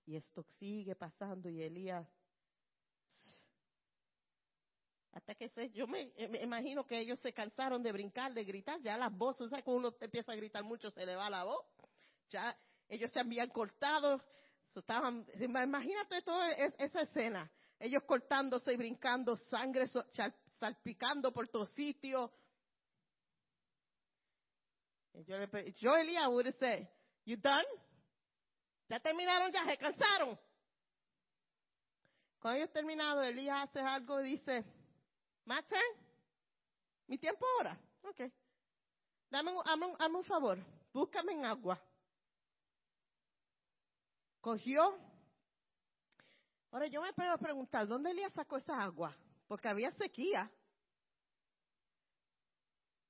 Y 0.09 0.15
esto 0.15 0.41
sigue 0.57 0.95
pasando 0.95 1.49
y 1.51 1.61
Elías, 1.61 2.03
hasta 5.11 5.35
que 5.35 5.49
se, 5.49 5.69
yo 5.69 5.85
me, 5.85 6.11
me 6.29 6.41
imagino 6.41 6.83
que 6.83 6.97
ellos 6.97 7.19
se 7.19 7.31
cansaron 7.31 7.83
de 7.83 7.91
brincar, 7.91 8.33
de 8.33 8.43
gritar, 8.43 8.81
ya 8.81 8.97
las 8.97 9.15
voces, 9.15 9.45
sea, 9.49 9.61
cuando 9.61 9.89
uno 9.89 9.97
empieza 10.01 10.31
a 10.31 10.35
gritar 10.35 10.63
mucho 10.63 10.89
se 10.89 11.05
le 11.05 11.15
va 11.15 11.29
la 11.29 11.43
voz. 11.43 11.63
Ya 12.31 12.57
ellos 12.87 13.11
se 13.11 13.19
habían 13.19 13.49
cortado, 13.49 14.19
estaban, 14.73 15.27
imagínate 15.39 16.23
toda 16.23 16.49
es- 16.53 16.73
esa 16.79 17.01
escena, 17.03 17.51
ellos 17.77 18.01
cortándose 18.07 18.73
y 18.73 18.77
brincando, 18.77 19.35
sangre 19.37 19.85
salpicando 20.59 21.31
por 21.31 21.49
todos 21.49 21.69
sitios. 21.75 22.31
Yo, 25.79 25.95
Elías 25.95 26.27
would 26.29 26.51
said, 26.57 26.87
you 27.25 27.37
done? 27.37 27.65
¿Ya 28.89 28.99
terminaron 28.99 29.51
ya? 29.51 29.63
¿Se 29.65 29.77
cansaron? 29.77 30.37
Cuando 32.39 32.57
ellos 32.57 32.71
terminaron, 32.71 33.23
Elías 33.23 33.69
hace 33.69 33.79
algo 33.81 34.19
y 34.21 34.31
dice, 34.31 34.65
my? 35.45 35.55
¿Mi 37.07 37.17
tiempo 37.17 37.45
ahora? 37.57 37.79
Ok. 38.03 38.21
Dame 39.29 39.51
un, 39.51 39.61
hazme 39.67 40.15
un- 40.17 40.23
favor, 40.23 40.57
búscame 40.91 41.33
en 41.33 41.45
agua. 41.45 41.79
Cogió. 44.41 44.97
Ahora 46.71 46.87
yo 46.87 47.01
me 47.01 47.13
puedo 47.13 47.37
preguntar, 47.37 47.87
¿dónde 47.87 48.11
Elías 48.11 48.33
sacó 48.33 48.57
esa 48.57 48.81
agua? 48.81 49.15
Porque 49.47 49.67
había 49.67 49.91
sequía. 49.91 50.49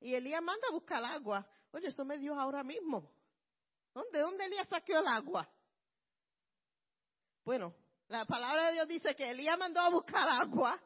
Y 0.02 0.13
Elías 0.15 0.42
manda 0.42 0.68
a 0.70 0.72
buscar 0.72 1.04
agua. 1.04 1.46
Oye, 1.72 1.88
eso 1.88 2.04
me 2.04 2.18
dio 2.18 2.38
ahora 2.38 2.63
mismo. 2.63 3.10
¿Dónde, 3.94 4.20
dónde 4.20 4.46
Elías 4.46 4.68
sacó 4.68 4.98
el 4.98 5.08
agua? 5.08 5.48
Bueno, 7.50 7.74
la 8.10 8.26
palabra 8.26 8.68
de 8.68 8.74
Dios 8.74 8.88
dice 8.88 9.16
que 9.16 9.32
Elías 9.32 9.58
mandó 9.58 9.80
a 9.80 9.90
buscar 9.90 10.30
agua, 10.40 10.80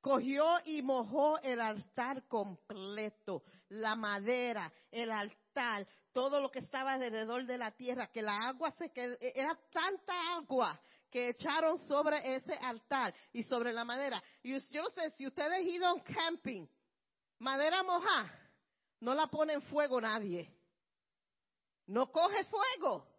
cogió 0.00 0.46
y 0.64 0.80
mojó 0.80 1.38
el 1.40 1.60
altar 1.60 2.26
completo, 2.26 3.42
la 3.68 3.94
madera, 3.94 4.72
el 4.90 5.10
altar, 5.10 5.86
todo 6.10 6.40
lo 6.40 6.50
que 6.50 6.60
estaba 6.60 6.94
alrededor 6.94 7.44
de 7.44 7.58
la 7.58 7.70
tierra, 7.72 8.10
que 8.10 8.22
la 8.22 8.48
agua 8.48 8.70
se 8.78 8.92
quedó, 8.92 9.14
era 9.20 9.60
tanta 9.70 10.36
agua 10.36 10.80
que 11.10 11.28
echaron 11.28 11.76
sobre 11.80 12.34
ese 12.34 12.54
altar 12.54 13.14
y 13.30 13.42
sobre 13.42 13.70
la 13.74 13.84
madera. 13.84 14.22
Y 14.42 14.58
yo 14.58 14.84
no 14.84 14.88
sé 14.88 15.10
si 15.18 15.26
ustedes 15.26 15.52
han 15.52 15.68
ido 15.68 15.86
a 15.86 15.92
un 15.92 16.00
camping, 16.00 16.66
madera 17.40 17.82
moja, 17.82 18.32
no 19.00 19.12
la 19.12 19.26
pone 19.26 19.52
en 19.52 19.60
fuego 19.60 20.00
nadie. 20.00 20.50
No 21.88 22.10
coge 22.10 22.42
fuego. 22.44 23.13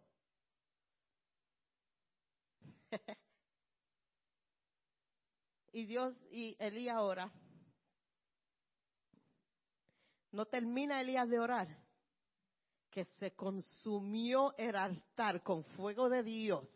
Y 5.76 5.84
Dios 5.84 6.14
y 6.30 6.56
Elías 6.58 6.96
ora. 6.98 7.30
No 10.32 10.46
termina 10.46 11.02
Elías 11.02 11.28
de 11.28 11.38
orar, 11.38 11.68
que 12.90 13.04
se 13.04 13.32
consumió 13.32 14.56
el 14.56 14.74
altar 14.74 15.42
con 15.42 15.64
fuego 15.64 16.08
de 16.08 16.22
Dios, 16.22 16.66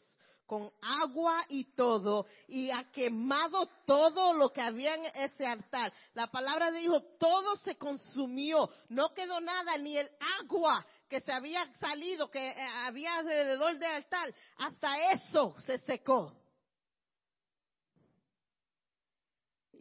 con 0.44 0.70
agua 0.82 1.46
y 1.48 1.72
todo, 1.72 2.26
y 2.46 2.70
ha 2.70 2.90
quemado 2.90 3.70
todo 3.86 4.34
lo 4.34 4.52
que 4.52 4.60
había 4.60 4.96
en 4.96 5.06
ese 5.14 5.46
altar. 5.46 5.90
La 6.12 6.26
palabra 6.26 6.70
dijo, 6.70 7.00
todo 7.18 7.56
se 7.56 7.78
consumió, 7.78 8.68
no 8.90 9.14
quedó 9.14 9.40
nada, 9.40 9.78
ni 9.78 9.96
el 9.96 10.10
agua 10.42 10.84
que 11.08 11.20
se 11.22 11.32
había 11.32 11.66
salido, 11.76 12.30
que 12.30 12.50
eh, 12.50 12.54
había 12.84 13.16
alrededor 13.16 13.78
del 13.78 13.92
altar, 13.92 14.34
hasta 14.58 15.10
eso 15.12 15.58
se 15.60 15.78
secó. 15.78 16.39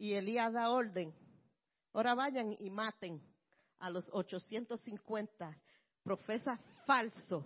Y 0.00 0.14
Elías 0.14 0.50
da 0.54 0.70
orden, 0.70 1.14
ahora 1.92 2.14
vayan 2.14 2.56
y 2.58 2.70
maten 2.70 3.20
a 3.80 3.90
los 3.90 4.08
850 4.14 5.60
profesas 6.02 6.58
falsos, 6.86 7.44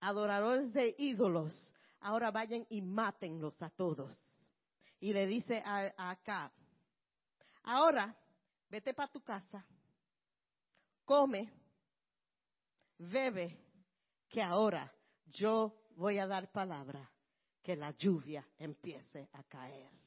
adoradores 0.00 0.70
de 0.74 0.94
ídolos, 0.98 1.72
ahora 2.00 2.30
vayan 2.30 2.66
y 2.68 2.82
mátenlos 2.82 3.62
a 3.62 3.70
todos. 3.70 4.18
Y 5.00 5.14
le 5.14 5.26
dice 5.26 5.62
a, 5.64 6.10
acá, 6.10 6.52
ahora 7.62 8.14
vete 8.68 8.92
para 8.92 9.10
tu 9.10 9.22
casa, 9.22 9.64
come, 11.06 11.50
bebe, 12.98 13.56
que 14.28 14.42
ahora 14.42 14.92
yo 15.24 15.74
voy 15.96 16.18
a 16.18 16.26
dar 16.26 16.52
palabra 16.52 17.10
que 17.62 17.76
la 17.76 17.92
lluvia 17.92 18.46
empiece 18.58 19.30
a 19.32 19.42
caer. 19.44 19.99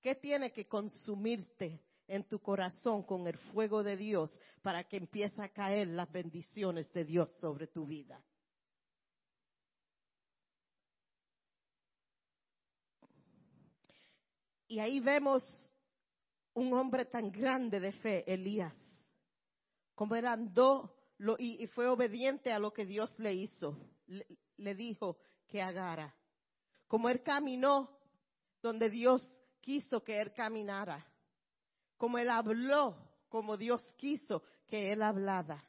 ¿Qué 0.00 0.14
tiene 0.14 0.52
que 0.52 0.66
consumirte 0.66 1.80
en 2.10 2.24
tu 2.24 2.40
corazón 2.40 3.04
con 3.04 3.28
el 3.28 3.38
fuego 3.38 3.84
de 3.84 3.96
Dios 3.96 4.36
para 4.62 4.82
que 4.82 4.96
empiece 4.96 5.40
a 5.40 5.48
caer 5.48 5.86
las 5.86 6.10
bendiciones 6.10 6.92
de 6.92 7.04
Dios 7.04 7.30
sobre 7.40 7.68
tu 7.68 7.86
vida. 7.86 8.20
Y 14.66 14.80
ahí 14.80 14.98
vemos 14.98 15.44
un 16.54 16.72
hombre 16.72 17.04
tan 17.04 17.30
grande 17.30 17.78
de 17.78 17.92
fe, 17.92 18.24
Elías, 18.26 18.74
como 19.94 20.16
él 20.16 20.26
andó 20.26 20.96
y, 21.38 21.64
fue 21.68 21.86
obediente 21.86 22.50
a 22.50 22.58
lo 22.58 22.72
que 22.72 22.86
Dios 22.86 23.16
le 23.20 23.34
hizo, 23.34 23.76
le, 24.06 24.26
le 24.56 24.74
dijo 24.74 25.18
que 25.46 25.62
hagara. 25.62 26.12
Como 26.88 27.08
él 27.08 27.22
caminó 27.22 28.00
donde 28.62 28.90
Dios 28.90 29.22
quiso 29.60 30.02
que 30.02 30.20
él 30.20 30.32
caminara 30.32 31.06
como 32.00 32.16
Él 32.16 32.30
habló, 32.30 32.96
como 33.28 33.58
Dios 33.58 33.82
quiso 33.98 34.42
que 34.66 34.90
Él 34.90 35.02
hablara. 35.02 35.62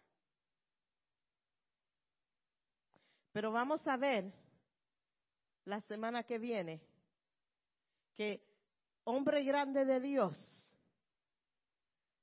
Pero 3.34 3.52
vamos 3.52 3.86
a 3.86 3.98
ver 3.98 4.32
la 5.66 5.82
semana 5.82 6.24
que 6.24 6.40
viene 6.40 6.82
que 8.14 8.42
hombre 9.04 9.44
grande 9.44 9.84
de 9.84 10.00
Dios 10.00 10.74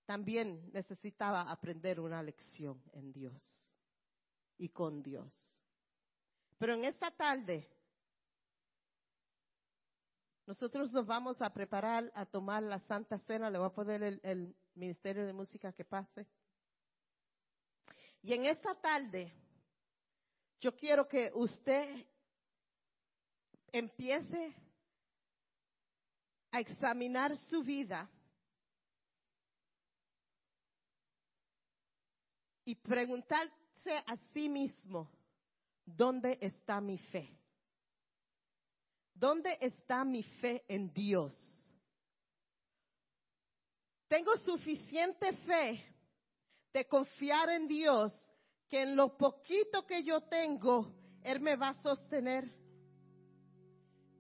también 0.07 0.72
necesitaba 0.72 1.42
aprender 1.42 2.00
una 2.00 2.22
lección 2.22 2.83
en 2.94 3.12
Dios 3.12 3.76
y 4.57 4.70
con 4.70 5.02
Dios. 5.02 5.37
Pero 6.57 6.72
en 6.72 6.87
esta 6.87 7.11
tarde 7.11 7.68
nosotros 10.48 10.90
nos 10.92 11.04
vamos 11.04 11.42
a 11.42 11.52
preparar 11.52 12.11
a 12.14 12.24
tomar 12.24 12.62
la 12.62 12.80
Santa 12.80 13.18
Cena. 13.18 13.50
Le 13.50 13.58
voy 13.58 13.66
a 13.66 13.74
poner 13.74 14.02
el, 14.02 14.56
Ministerio 14.74 15.26
de 15.26 15.32
Música 15.34 15.74
que 15.74 15.84
pase. 15.84 16.26
Y 18.22 18.32
en 18.32 18.46
esta 18.46 18.74
tarde, 18.74 19.30
yo 20.58 20.74
quiero 20.74 21.06
que 21.06 21.30
usted 21.34 22.06
empiece 23.70 24.54
a 26.50 26.61
examinar 26.61 27.37
su 27.37 27.62
vida 27.62 28.08
y 32.64 32.74
preguntarse 32.74 33.96
a 34.06 34.16
sí 34.32 34.48
mismo, 34.48 35.11
¿dónde 35.84 36.38
está 36.40 36.80
mi 36.80 36.96
fe? 36.96 37.38
¿Dónde 39.18 39.59
está 39.61 40.04
mi 40.04 40.22
fe 40.22 40.64
en 40.68 40.92
Dios? 40.92 41.35
Tengo 44.07 44.37
suficiente 44.38 45.33
fe 45.38 45.85
de 46.72 46.87
confiar 46.87 47.50
en 47.50 47.66
Dios 47.66 48.12
que 48.68 48.83
en 48.83 48.94
lo 48.94 49.16
poquito 49.16 49.85
que 49.85 50.04
yo 50.04 50.20
tengo, 50.20 50.94
Él 51.24 51.40
me 51.40 51.57
va 51.57 51.70
a 51.70 51.83
sostener. 51.83 52.48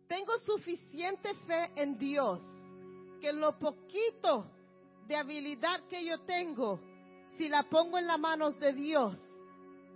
Tengo 0.08 0.36
suficiente 0.38 1.32
fe 1.46 1.70
en 1.76 1.96
Dios 1.96 2.42
que 3.20 3.28
en 3.28 3.40
lo 3.40 3.56
poquito 3.56 4.50
de 5.06 5.14
habilidad 5.14 5.86
que 5.88 6.04
yo 6.04 6.20
tengo, 6.22 6.80
si 7.36 7.48
la 7.48 7.62
pongo 7.62 7.98
en 7.98 8.06
las 8.08 8.18
manos 8.18 8.58
de 8.58 8.72
Dios, 8.72 9.16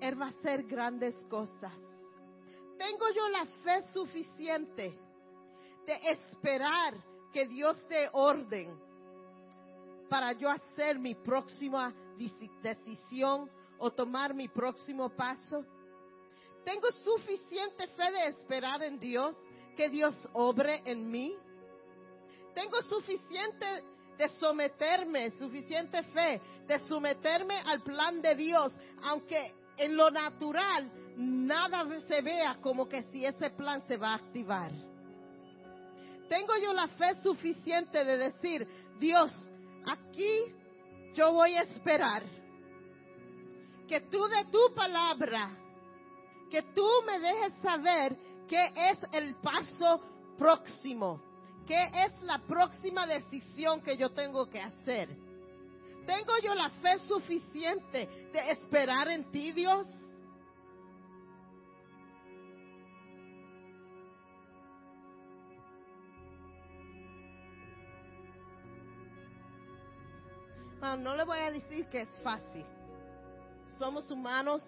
Él 0.01 0.21
va 0.21 0.27
a 0.27 0.29
hacer 0.29 0.63
grandes 0.63 1.15
cosas. 1.29 1.73
Tengo 2.83 3.09
yo 3.15 3.29
la 3.29 3.47
fe 3.47 3.83
suficiente 3.93 4.93
de 5.87 6.01
esperar 6.11 6.95
que 7.33 7.47
Dios 7.47 7.77
dé 7.89 8.09
orden 8.13 8.77
para 10.11 10.33
yo 10.33 10.51
hacer 10.51 10.99
mi 10.99 11.15
próxima 11.15 11.95
decisión 12.61 13.49
o 13.79 13.93
tomar 13.93 14.35
mi 14.35 14.49
próximo 14.49 15.11
paso? 15.11 15.65
¿Tengo 16.65 16.91
suficiente 17.05 17.87
fe 17.87 18.11
de 18.11 18.27
esperar 18.27 18.83
en 18.83 18.99
Dios 18.99 19.37
que 19.77 19.89
Dios 19.89 20.17
obre 20.33 20.83
en 20.85 21.09
mí? 21.09 21.37
¿Tengo 22.53 22.83
suficiente 22.83 23.85
de 24.19 24.29
someterme, 24.41 25.31
suficiente 25.39 26.03
fe 26.03 26.41
de 26.67 26.81
someterme 26.81 27.61
al 27.61 27.81
plan 27.85 28.21
de 28.21 28.35
Dios, 28.35 28.75
aunque 29.05 29.55
en 29.85 29.97
lo 29.97 30.11
natural 30.11 30.91
nada 31.17 31.85
se 32.07 32.21
vea 32.23 32.57
como 32.61 32.89
que 32.89 33.03
si 33.05 33.25
ese 33.25 33.51
plan 33.51 33.83
se 33.87 33.97
va 33.97 34.13
a 34.13 34.17
activar. 34.17 34.71
Tengo 36.29 36.57
yo 36.63 36.73
la 36.73 36.89
fe 36.89 37.15
suficiente 37.23 38.05
de 38.05 38.17
decir, 38.17 38.67
Dios, 38.99 39.31
aquí 39.85 40.39
yo 41.15 41.33
voy 41.33 41.55
a 41.55 41.63
esperar 41.63 42.23
que 43.89 44.01
tú 44.03 44.27
de 44.27 44.45
tu 44.51 44.75
palabra, 44.75 45.51
que 46.51 46.63
tú 46.75 46.87
me 47.07 47.19
dejes 47.19 47.53
saber 47.61 48.17
qué 48.49 48.65
es 48.75 48.99
el 49.13 49.35
paso 49.37 50.01
próximo, 50.39 51.21
qué 51.67 51.91
es 52.05 52.23
la 52.23 52.39
próxima 52.39 53.07
decisión 53.07 53.83
que 53.83 53.97
yo 53.97 54.11
tengo 54.11 54.49
que 54.49 54.61
hacer. 54.61 55.11
¿Tengo 56.07 56.33
yo 56.43 56.55
la 56.55 56.71
fe 56.71 56.99
suficiente 57.01 58.09
de 58.33 58.51
esperar 58.51 59.09
en 59.09 59.31
ti, 59.31 59.53
Dios? 59.53 59.87
no 70.97 71.15
le 71.15 71.25
voy 71.25 71.39
a 71.39 71.51
decir 71.51 71.87
que 71.87 72.03
es 72.03 72.09
fácil. 72.23 72.65
Somos 73.79 74.11
humanos 74.11 74.63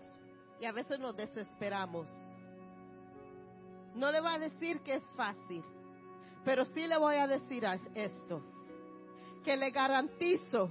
y 0.60 0.64
a 0.64 0.72
veces 0.72 0.98
nos 0.98 1.16
desesperamos. 1.16 2.06
No 3.94 4.10
le 4.10 4.20
voy 4.20 4.32
a 4.32 4.38
decir 4.38 4.80
que 4.80 4.94
es 4.94 5.04
fácil, 5.16 5.62
pero 6.44 6.64
sí 6.64 6.86
le 6.86 6.96
voy 6.98 7.16
a 7.16 7.26
decir 7.26 7.64
esto, 7.94 8.42
que 9.44 9.56
le 9.56 9.70
garantizo 9.70 10.68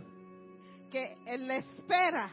que 0.93 1.17
en 1.25 1.49
espera 1.49 2.29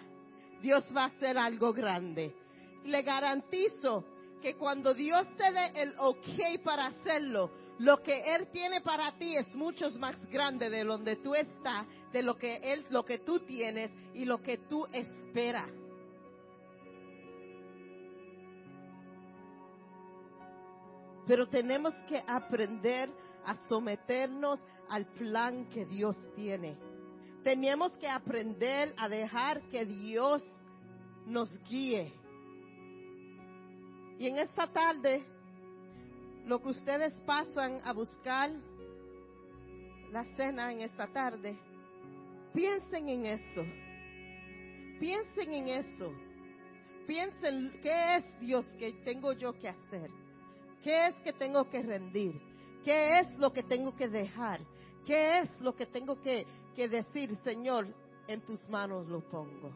Dios 0.61 0.85
va 0.95 1.05
a 1.05 1.07
hacer 1.07 1.39
algo 1.39 1.73
grande. 1.73 2.37
Le 2.85 3.01
garantizo 3.01 4.05
que 4.43 4.55
cuando 4.55 4.93
Dios 4.93 5.27
te 5.39 5.51
dé 5.51 5.83
el 5.83 5.95
ok 5.99 6.63
para 6.63 6.89
hacerlo, 6.89 7.51
lo 7.79 8.03
que 8.03 8.35
Él 8.35 8.49
tiene 8.53 8.83
para 8.83 9.17
ti 9.17 9.35
es 9.35 9.55
mucho 9.55 9.89
más 9.99 10.15
grande 10.31 10.69
de 10.69 10.85
donde 10.85 11.17
tú 11.17 11.35
estás, 11.35 11.87
de 12.13 12.23
lo 12.23 12.37
que 12.37 12.57
Él, 12.57 12.85
lo 12.91 13.03
que 13.03 13.21
tú 13.21 13.41
tienes 13.41 13.91
y 14.13 14.27
lo 14.27 14.43
que 14.43 14.59
tú 14.59 14.87
esperas. 14.93 15.71
Pero 21.27 21.49
tenemos 21.49 21.95
que 22.07 22.23
aprender 22.27 23.09
a 23.47 23.55
someternos 23.69 24.61
al 24.91 25.07
plan 25.07 25.67
que 25.71 25.87
Dios 25.87 26.17
tiene. 26.35 26.90
Tenemos 27.43 27.93
que 27.97 28.09
aprender 28.09 28.93
a 28.97 29.09
dejar 29.09 29.63
que 29.71 29.87
Dios 29.87 30.43
nos 31.27 31.51
guíe. 31.65 32.13
Y 34.19 34.27
en 34.27 34.39
esta 34.39 34.67
tarde, 34.67 35.25
lo 36.47 36.61
que 36.61 36.69
ustedes 36.69 37.15
pasan 37.25 37.79
a 37.85 37.93
buscar 37.93 38.51
la 40.13 40.25
cena 40.37 40.71
en 40.71 40.83
esta 40.83 41.07
tarde, 41.07 41.57
piensen 42.53 43.09
en 43.09 43.27
eso. 43.27 43.65
Piensen 44.99 45.55
en 45.55 45.69
eso. 45.69 46.13
Piensen 47.07 47.73
qué 47.83 48.17
es 48.17 48.41
Dios 48.41 48.67
que 48.79 48.93
tengo 49.05 49.33
yo 49.33 49.59
que 49.59 49.69
hacer. 49.69 50.11
¿Qué 50.83 51.07
es 51.07 51.15
que 51.25 51.33
tengo 51.33 51.69
que 51.71 51.83
rendir? 51.83 52.39
¿Qué 52.85 53.21
es 53.21 53.39
lo 53.39 53.53
que 53.53 53.63
tengo 53.63 53.97
que 53.97 54.09
dejar? 54.09 54.61
¿Qué 55.07 55.39
es 55.39 55.61
lo 55.61 55.75
que 55.75 55.87
tengo 55.87 56.21
que 56.21 56.47
que 56.75 56.89
decir, 56.89 57.35
Señor, 57.45 57.87
en 58.27 58.41
tus 58.43 58.69
manos 58.69 59.07
lo 59.09 59.21
pongo. 59.21 59.71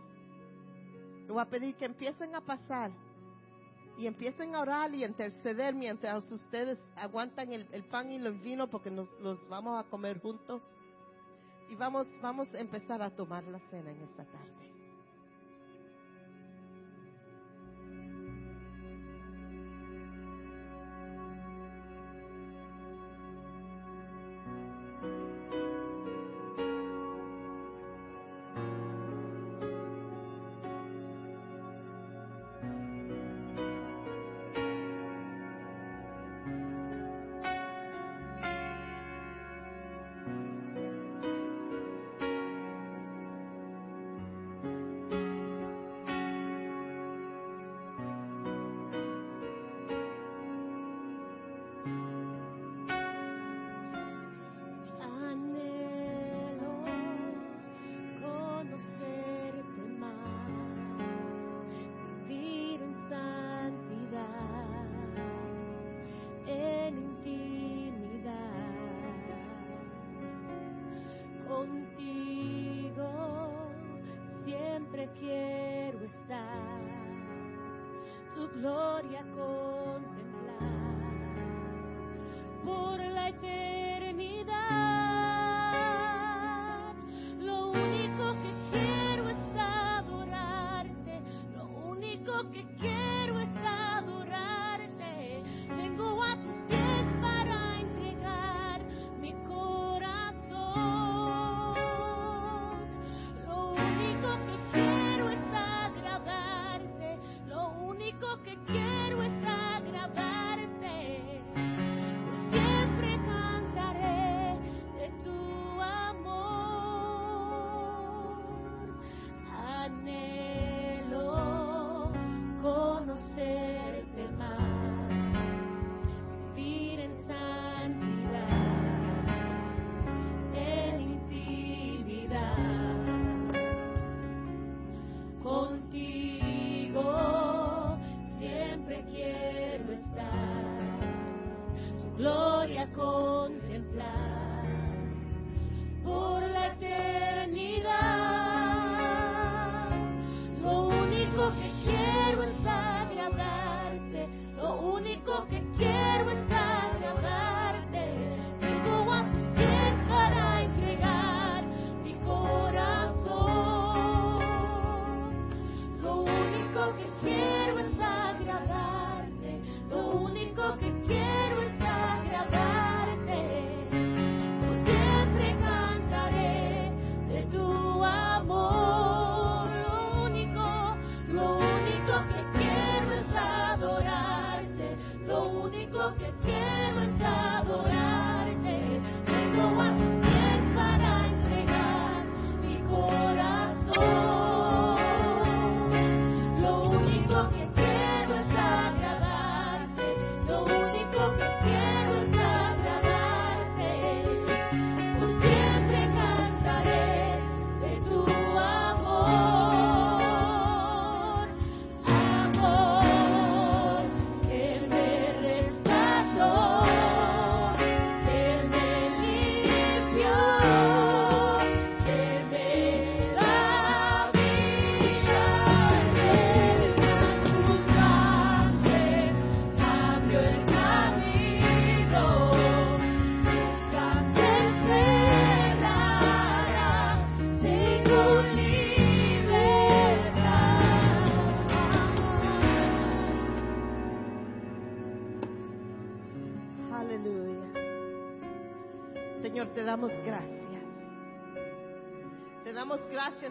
Le 1.26 1.32
voy 1.32 1.42
a 1.42 1.46
pedir 1.46 1.74
que 1.76 1.86
empiecen 1.86 2.34
a 2.34 2.40
pasar 2.40 2.90
y 3.96 4.06
empiecen 4.06 4.54
a 4.54 4.60
orar 4.60 4.94
y 4.94 5.04
a 5.04 5.06
interceder 5.06 5.74
mientras 5.74 6.30
ustedes 6.30 6.78
aguantan 6.96 7.52
el, 7.52 7.84
pan 7.84 8.10
y 8.10 8.16
el 8.16 8.32
vino 8.40 8.68
porque 8.68 8.90
nos 8.90 9.08
los 9.20 9.48
vamos 9.48 9.84
a 9.84 9.88
comer 9.88 10.20
juntos. 10.20 10.62
Y 11.70 11.76
vamos, 11.76 12.06
vamos 12.20 12.52
a 12.52 12.58
empezar 12.58 13.00
a 13.00 13.10
tomar 13.10 13.44
la 13.44 13.58
cena 13.70 13.90
en 13.90 14.02
esta 14.02 14.24
tarde. 14.24 14.73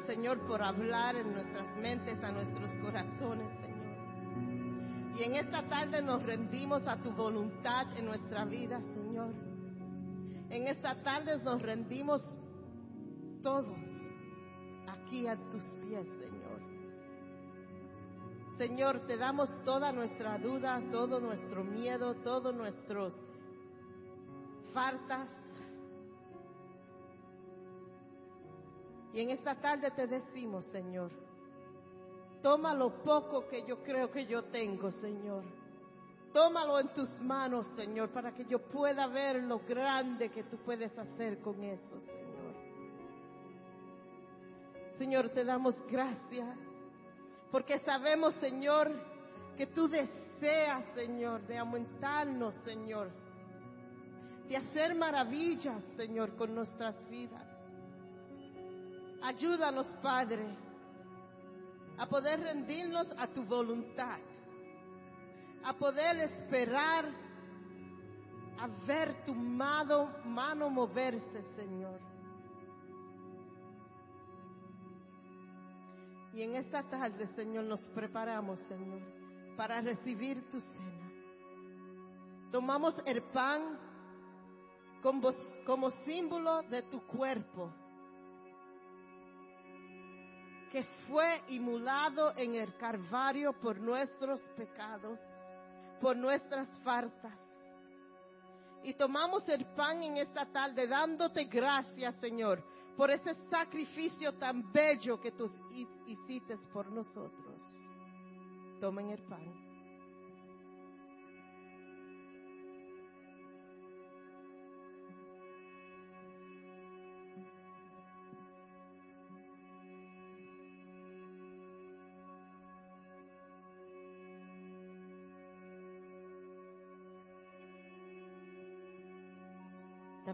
Señor, 0.01 0.39
por 0.47 0.61
hablar 0.61 1.15
en 1.15 1.33
nuestras 1.33 1.75
mentes, 1.77 2.23
a 2.23 2.31
nuestros 2.31 2.73
corazones, 2.77 3.47
Señor. 3.61 3.73
Y 5.17 5.23
en 5.23 5.35
esta 5.35 5.67
tarde 5.69 6.01
nos 6.01 6.23
rendimos 6.23 6.87
a 6.87 6.97
tu 6.97 7.11
voluntad 7.11 7.95
en 7.97 8.05
nuestra 8.05 8.45
vida, 8.45 8.81
Señor. 8.93 9.33
En 10.49 10.67
esta 10.67 11.01
tarde 11.03 11.37
nos 11.43 11.61
rendimos 11.61 12.21
todos 13.41 13.77
aquí 14.87 15.27
a 15.27 15.35
tus 15.35 15.63
pies, 15.63 16.07
Señor. 16.19 16.61
Señor, 18.57 19.07
te 19.07 19.17
damos 19.17 19.49
toda 19.63 19.91
nuestra 19.91 20.37
duda, 20.37 20.81
todo 20.91 21.19
nuestro 21.19 21.63
miedo, 21.63 22.15
todos 22.17 22.55
nuestros 22.55 23.15
faltas, 24.73 25.29
Y 29.13 29.21
en 29.21 29.29
esta 29.29 29.55
tarde 29.55 29.91
te 29.91 30.07
decimos, 30.07 30.65
Señor, 30.65 31.11
toma 32.41 32.73
lo 32.73 33.03
poco 33.03 33.47
que 33.47 33.63
yo 33.65 33.83
creo 33.83 34.09
que 34.11 34.25
yo 34.25 34.43
tengo, 34.45 34.91
Señor. 34.91 35.43
Tómalo 36.33 36.79
en 36.79 36.87
tus 36.95 37.09
manos, 37.21 37.67
Señor, 37.75 38.09
para 38.09 38.33
que 38.33 38.43
yo 38.45 38.57
pueda 38.59 39.05
ver 39.05 39.43
lo 39.43 39.59
grande 39.59 40.29
que 40.29 40.43
tú 40.43 40.57
puedes 40.57 40.97
hacer 40.97 41.39
con 41.41 41.63
eso, 41.63 42.01
Señor. 42.01 42.33
Señor, 44.97 45.29
te 45.29 45.45
damos 45.45 45.75
gracias, 45.87 46.57
porque 47.51 47.77
sabemos, 47.79 48.33
Señor, 48.35 48.91
que 49.55 49.67
tú 49.67 49.87
deseas, 49.87 50.83
Señor, 50.95 51.45
de 51.45 51.59
aumentarnos, 51.59 52.55
Señor, 52.65 53.11
de 54.47 54.57
hacer 54.57 54.95
maravillas, 54.95 55.83
Señor, 55.95 56.35
con 56.35 56.55
nuestras 56.55 56.95
vidas. 57.09 57.52
Ayúdanos, 59.23 59.87
Padre, 60.01 60.45
a 61.97 62.05
poder 62.05 62.41
rendirnos 62.41 63.07
a 63.17 63.25
tu 63.25 63.45
voluntad, 63.45 64.19
a 65.63 65.71
poder 65.71 66.17
esperar, 66.17 67.05
a 68.59 68.67
ver 68.85 69.25
tu 69.25 69.33
mano, 69.33 70.09
mano 70.25 70.69
moverse, 70.69 71.41
Señor. 71.55 72.01
Y 76.33 76.41
en 76.41 76.55
esta 76.55 76.83
tarde, 76.83 77.25
Señor, 77.27 77.63
nos 77.63 77.81
preparamos, 77.89 78.59
Señor, 78.61 78.99
para 79.55 79.79
recibir 79.79 80.49
tu 80.49 80.59
cena. 80.59 81.11
Tomamos 82.51 83.01
el 83.05 83.21
pan 83.21 83.79
como, 85.01 85.31
como 85.65 85.91
símbolo 85.91 86.61
de 86.63 86.81
tu 86.81 86.99
cuerpo 87.07 87.71
que 90.73 90.83
fue 91.07 91.39
inmolado 91.49 92.35
en 92.35 92.55
el 92.55 92.75
Calvario 92.77 93.53
por 93.53 93.77
nuestros 93.77 94.41
pecados, 94.57 95.19
por 96.01 96.17
nuestras 96.17 96.67
faltas. 96.79 97.37
Y 98.83 98.95
tomamos 98.95 99.47
el 99.49 99.65
pan 99.75 100.01
en 100.01 100.17
esta 100.17 100.47
tarde 100.47 100.87
dándote 100.87 101.43
gracias, 101.43 102.15
Señor, 102.15 102.63
por 102.97 103.11
ese 103.11 103.35
sacrificio 103.51 104.33
tan 104.33 104.73
bello 104.73 105.21
que 105.21 105.33
tú 105.33 105.47
hiciste 106.07 106.57
por 106.73 106.91
nosotros. 106.91 107.61
Tomen 108.81 109.11
el 109.11 109.21
pan. 109.21 109.62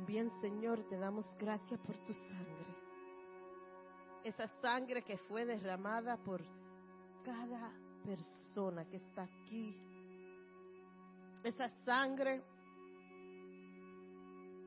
También, 0.10 0.32
Señor, 0.42 0.84
te 0.90 0.98
damos 0.98 1.38
gracias 1.38 1.80
por 1.82 1.96
tu 1.98 2.16
sangre. 2.16 2.66
Esa 4.24 4.48
sangre 4.60 5.04
que 5.04 5.20
fue 5.20 5.46
derramada 5.46 6.18
por 6.18 6.42
cada 7.24 7.72
persona 8.04 8.90
que 8.90 8.98
está 8.98 9.22
aquí. 9.22 9.80
Esa 11.44 11.70
sangre 11.86 12.42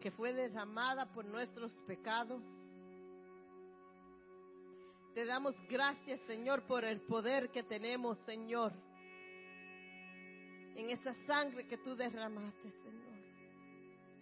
que 0.01 0.13
fue 0.13 0.33
derramada 0.33 1.13
por 1.13 1.25
nuestros 1.25 1.73
pecados. 1.89 2.45
Te 5.15 5.25
damos 5.25 5.57
gracias, 5.69 6.21
Señor, 6.29 6.63
por 6.69 6.85
el 6.85 7.01
poder 7.01 7.51
que 7.51 7.65
tenemos, 7.65 8.17
Señor, 8.19 8.73
en 10.77 10.91
esa 10.91 11.13
sangre 11.27 11.67
que 11.67 11.79
tú 11.79 11.97
derramaste, 11.97 12.71
Señor. 12.85 13.12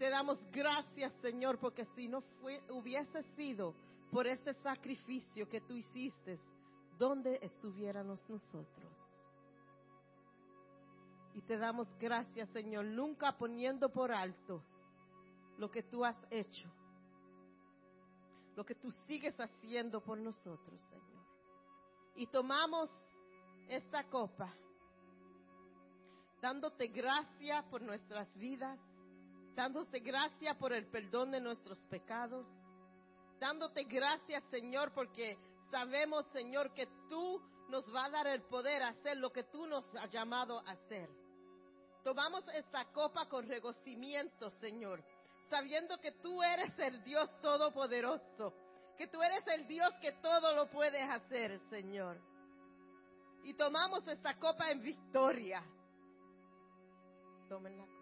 Te 0.01 0.09
damos 0.09 0.43
gracias, 0.51 1.13
Señor, 1.21 1.59
porque 1.59 1.85
si 1.95 2.09
no 2.09 2.25
hubiese 2.71 3.23
sido 3.37 3.75
por 4.11 4.27
ese 4.27 4.55
sacrificio 4.55 5.47
que 5.47 5.61
tú 5.61 5.75
hiciste, 5.75 6.41
¿dónde 6.99 7.39
estuviéramos 7.43 8.27
nosotros? 8.27 8.95
Y 11.35 11.43
te 11.43 11.59
damos 11.59 11.95
gracias, 11.99 12.49
Señor, 12.49 12.87
nunca 12.87 13.37
poniendo 13.37 13.91
por 13.91 14.11
alto 14.11 14.63
lo 15.59 15.71
que 15.71 15.83
tú 15.83 16.03
has 16.03 16.17
hecho, 16.31 16.73
lo 18.57 18.65
que 18.65 18.77
tú 18.77 18.91
sigues 19.07 19.39
haciendo 19.39 20.03
por 20.03 20.17
nosotros, 20.17 20.81
Señor. 20.81 21.27
Y 22.15 22.27
tomamos 22.29 22.91
esta 23.69 24.03
copa, 24.05 24.51
dándote 26.41 26.87
gracias 26.87 27.63
por 27.67 27.83
nuestras 27.83 28.35
vidas, 28.39 28.81
dándote 29.61 30.01
gracias 30.01 30.57
por 30.57 30.73
el 30.73 30.87
perdón 30.87 31.33
de 31.33 31.39
nuestros 31.39 31.85
pecados, 31.89 32.47
dándote 33.39 33.85
gracias, 33.85 34.43
Señor, 34.51 34.91
porque 34.95 35.37
sabemos, 35.71 36.27
Señor, 36.33 36.73
que 36.73 36.87
tú 37.11 37.43
nos 37.69 37.95
va 37.95 38.07
a 38.07 38.09
dar 38.09 38.27
el 38.29 38.41
poder 38.45 38.83
a 38.83 38.89
hacer 38.89 39.19
lo 39.19 39.31
que 39.31 39.45
tú 39.45 39.67
nos 39.67 39.85
has 39.97 40.11
llamado 40.11 40.61
a 40.61 40.71
hacer. 40.71 41.11
Tomamos 42.03 42.43
esta 42.55 42.87
copa 42.87 43.29
con 43.29 43.47
regocimiento, 43.47 44.51
Señor, 44.53 45.05
sabiendo 45.51 46.01
que 46.01 46.13
tú 46.13 46.43
eres 46.43 46.73
el 46.79 47.05
Dios 47.05 47.29
todopoderoso, 47.43 48.55
que 48.97 49.09
tú 49.09 49.23
eres 49.23 49.47
el 49.49 49.67
Dios 49.67 49.93
que 50.01 50.13
todo 50.23 50.55
lo 50.55 50.71
puedes 50.71 51.07
hacer, 51.07 51.61
Señor. 51.69 52.19
Y 53.45 53.53
tomamos 53.53 54.09
esta 54.09 54.39
copa 54.39 54.71
en 54.71 54.81
victoria. 54.81 55.63
Tómenla. 57.47 58.00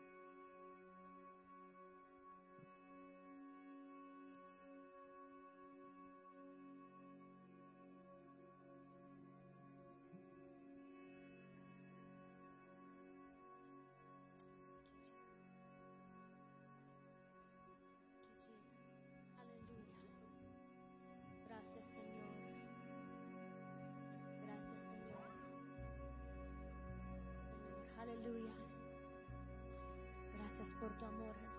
Gracias 30.98 31.10
por 31.10 31.10
tu 31.10 31.22
amor, 31.22 31.34
Jesús, 31.40 31.57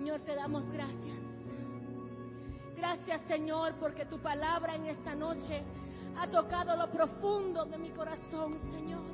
Señor, 0.00 0.20
te 0.20 0.34
damos 0.34 0.64
gracias. 0.72 1.18
Gracias, 2.74 3.20
Señor, 3.28 3.74
porque 3.74 4.06
tu 4.06 4.18
palabra 4.18 4.74
en 4.74 4.86
esta 4.86 5.14
noche 5.14 5.62
ha 6.16 6.26
tocado 6.26 6.74
lo 6.74 6.90
profundo 6.90 7.66
de 7.66 7.76
mi 7.76 7.90
corazón, 7.90 8.58
Señor. 8.72 9.04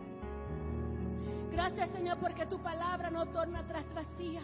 Gracias, 1.51 1.91
Señor, 1.91 2.19
porque 2.19 2.47
tu 2.47 2.61
palabra 2.61 3.11
no 3.11 3.27
torna 3.27 3.59
atrás 3.59 3.85
vacía. 3.97 4.43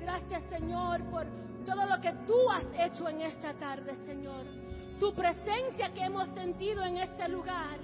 Gracias, 0.00 0.42
Señor, 0.48 1.02
por 1.10 1.26
todo 1.66 1.84
lo 1.84 2.00
que 2.00 2.12
tú 2.26 2.50
has 2.50 2.64
hecho 2.78 3.10
en 3.10 3.20
esta 3.20 3.52
tarde, 3.52 3.94
Señor. 4.06 4.46
Tu 5.00 5.14
presencia 5.14 5.92
que 5.92 6.00
hemos 6.00 6.28
sentido 6.28 6.82
en 6.82 6.96
este 6.96 7.28
lugar. 7.28 7.76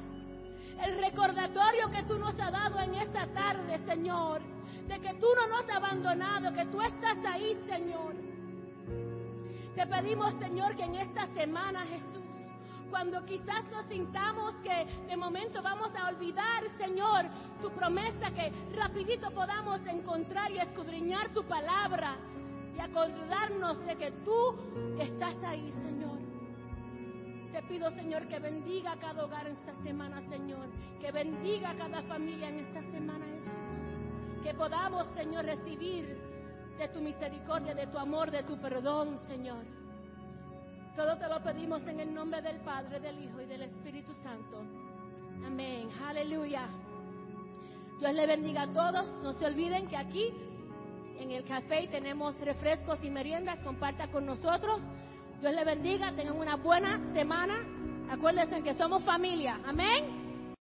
El 0.82 0.98
recordatorio 1.00 1.90
que 1.90 2.02
tú 2.04 2.18
nos 2.18 2.32
has 2.40 2.50
dado 2.50 2.80
en 2.80 2.94
esta 2.94 3.26
tarde, 3.26 3.78
Señor. 3.86 4.40
De 4.88 4.98
que 5.00 5.14
tú 5.14 5.26
no 5.36 5.46
nos 5.48 5.64
has 5.64 5.76
abandonado, 5.76 6.52
que 6.54 6.64
tú 6.66 6.80
estás 6.80 7.18
ahí, 7.26 7.56
Señor. 7.68 8.14
Te 9.74 9.86
pedimos, 9.86 10.34
Señor, 10.40 10.74
que 10.74 10.84
en 10.84 10.96
esta 10.96 11.26
semana, 11.34 11.84
Jesús, 11.84 12.18
cuando 12.90 13.24
quizás 13.26 13.64
nos 13.70 13.84
sintamos 13.86 14.54
que 14.64 14.86
de 15.06 15.16
momento 15.16 15.62
vamos 15.62 15.90
a 15.94 16.08
olvidar, 16.08 16.64
Señor, 16.78 17.26
tu 17.60 17.70
promesa, 17.70 18.30
que 18.30 18.50
rapidito 18.74 19.30
podamos 19.30 19.80
encontrar 19.86 20.50
y 20.50 20.58
escudriñar 20.58 21.28
tu 21.28 21.44
palabra 21.44 22.16
y 22.76 22.80
acordarnos 22.80 23.84
de 23.84 23.96
que 23.96 24.10
tú 24.24 24.56
estás 24.98 25.36
ahí, 25.44 25.72
Señor. 25.84 26.18
Te 27.52 27.62
pido, 27.62 27.90
Señor, 27.90 28.26
que 28.28 28.38
bendiga 28.38 28.96
cada 29.00 29.24
hogar 29.24 29.46
en 29.46 29.52
esta 29.54 29.74
semana, 29.82 30.22
Señor. 30.28 30.66
Que 31.00 31.12
bendiga 31.12 31.74
cada 31.76 32.02
familia 32.02 32.48
en 32.48 32.60
esta 32.60 32.82
semana. 32.90 33.26
Que 34.48 34.54
podamos, 34.54 35.06
Señor, 35.08 35.44
recibir 35.44 36.06
de 36.78 36.88
tu 36.88 37.00
misericordia, 37.00 37.74
de 37.74 37.86
tu 37.86 37.98
amor, 37.98 38.30
de 38.30 38.42
tu 38.44 38.58
perdón, 38.58 39.18
Señor. 39.28 39.62
Todo 40.96 41.18
te 41.18 41.28
lo 41.28 41.42
pedimos 41.42 41.82
en 41.82 42.00
el 42.00 42.14
nombre 42.14 42.40
del 42.40 42.56
Padre, 42.60 42.98
del 42.98 43.22
Hijo 43.22 43.42
y 43.42 43.44
del 43.44 43.64
Espíritu 43.64 44.14
Santo. 44.22 44.62
Amén. 45.44 45.90
Aleluya. 46.02 46.66
Dios 48.00 48.14
le 48.14 48.26
bendiga 48.26 48.62
a 48.62 48.72
todos. 48.72 49.22
No 49.22 49.34
se 49.34 49.44
olviden 49.44 49.86
que 49.86 49.98
aquí 49.98 50.32
en 51.18 51.30
el 51.30 51.44
café 51.44 51.86
tenemos 51.88 52.40
refrescos 52.40 53.04
y 53.04 53.10
meriendas. 53.10 53.60
Comparta 53.60 54.08
con 54.10 54.24
nosotros. 54.24 54.80
Dios 55.42 55.54
le 55.54 55.62
bendiga. 55.62 56.10
Tengan 56.12 56.38
una 56.38 56.56
buena 56.56 56.98
semana. 57.12 57.66
Acuérdense 58.10 58.62
que 58.62 58.72
somos 58.72 59.04
familia. 59.04 59.60
Amén. 59.66 60.27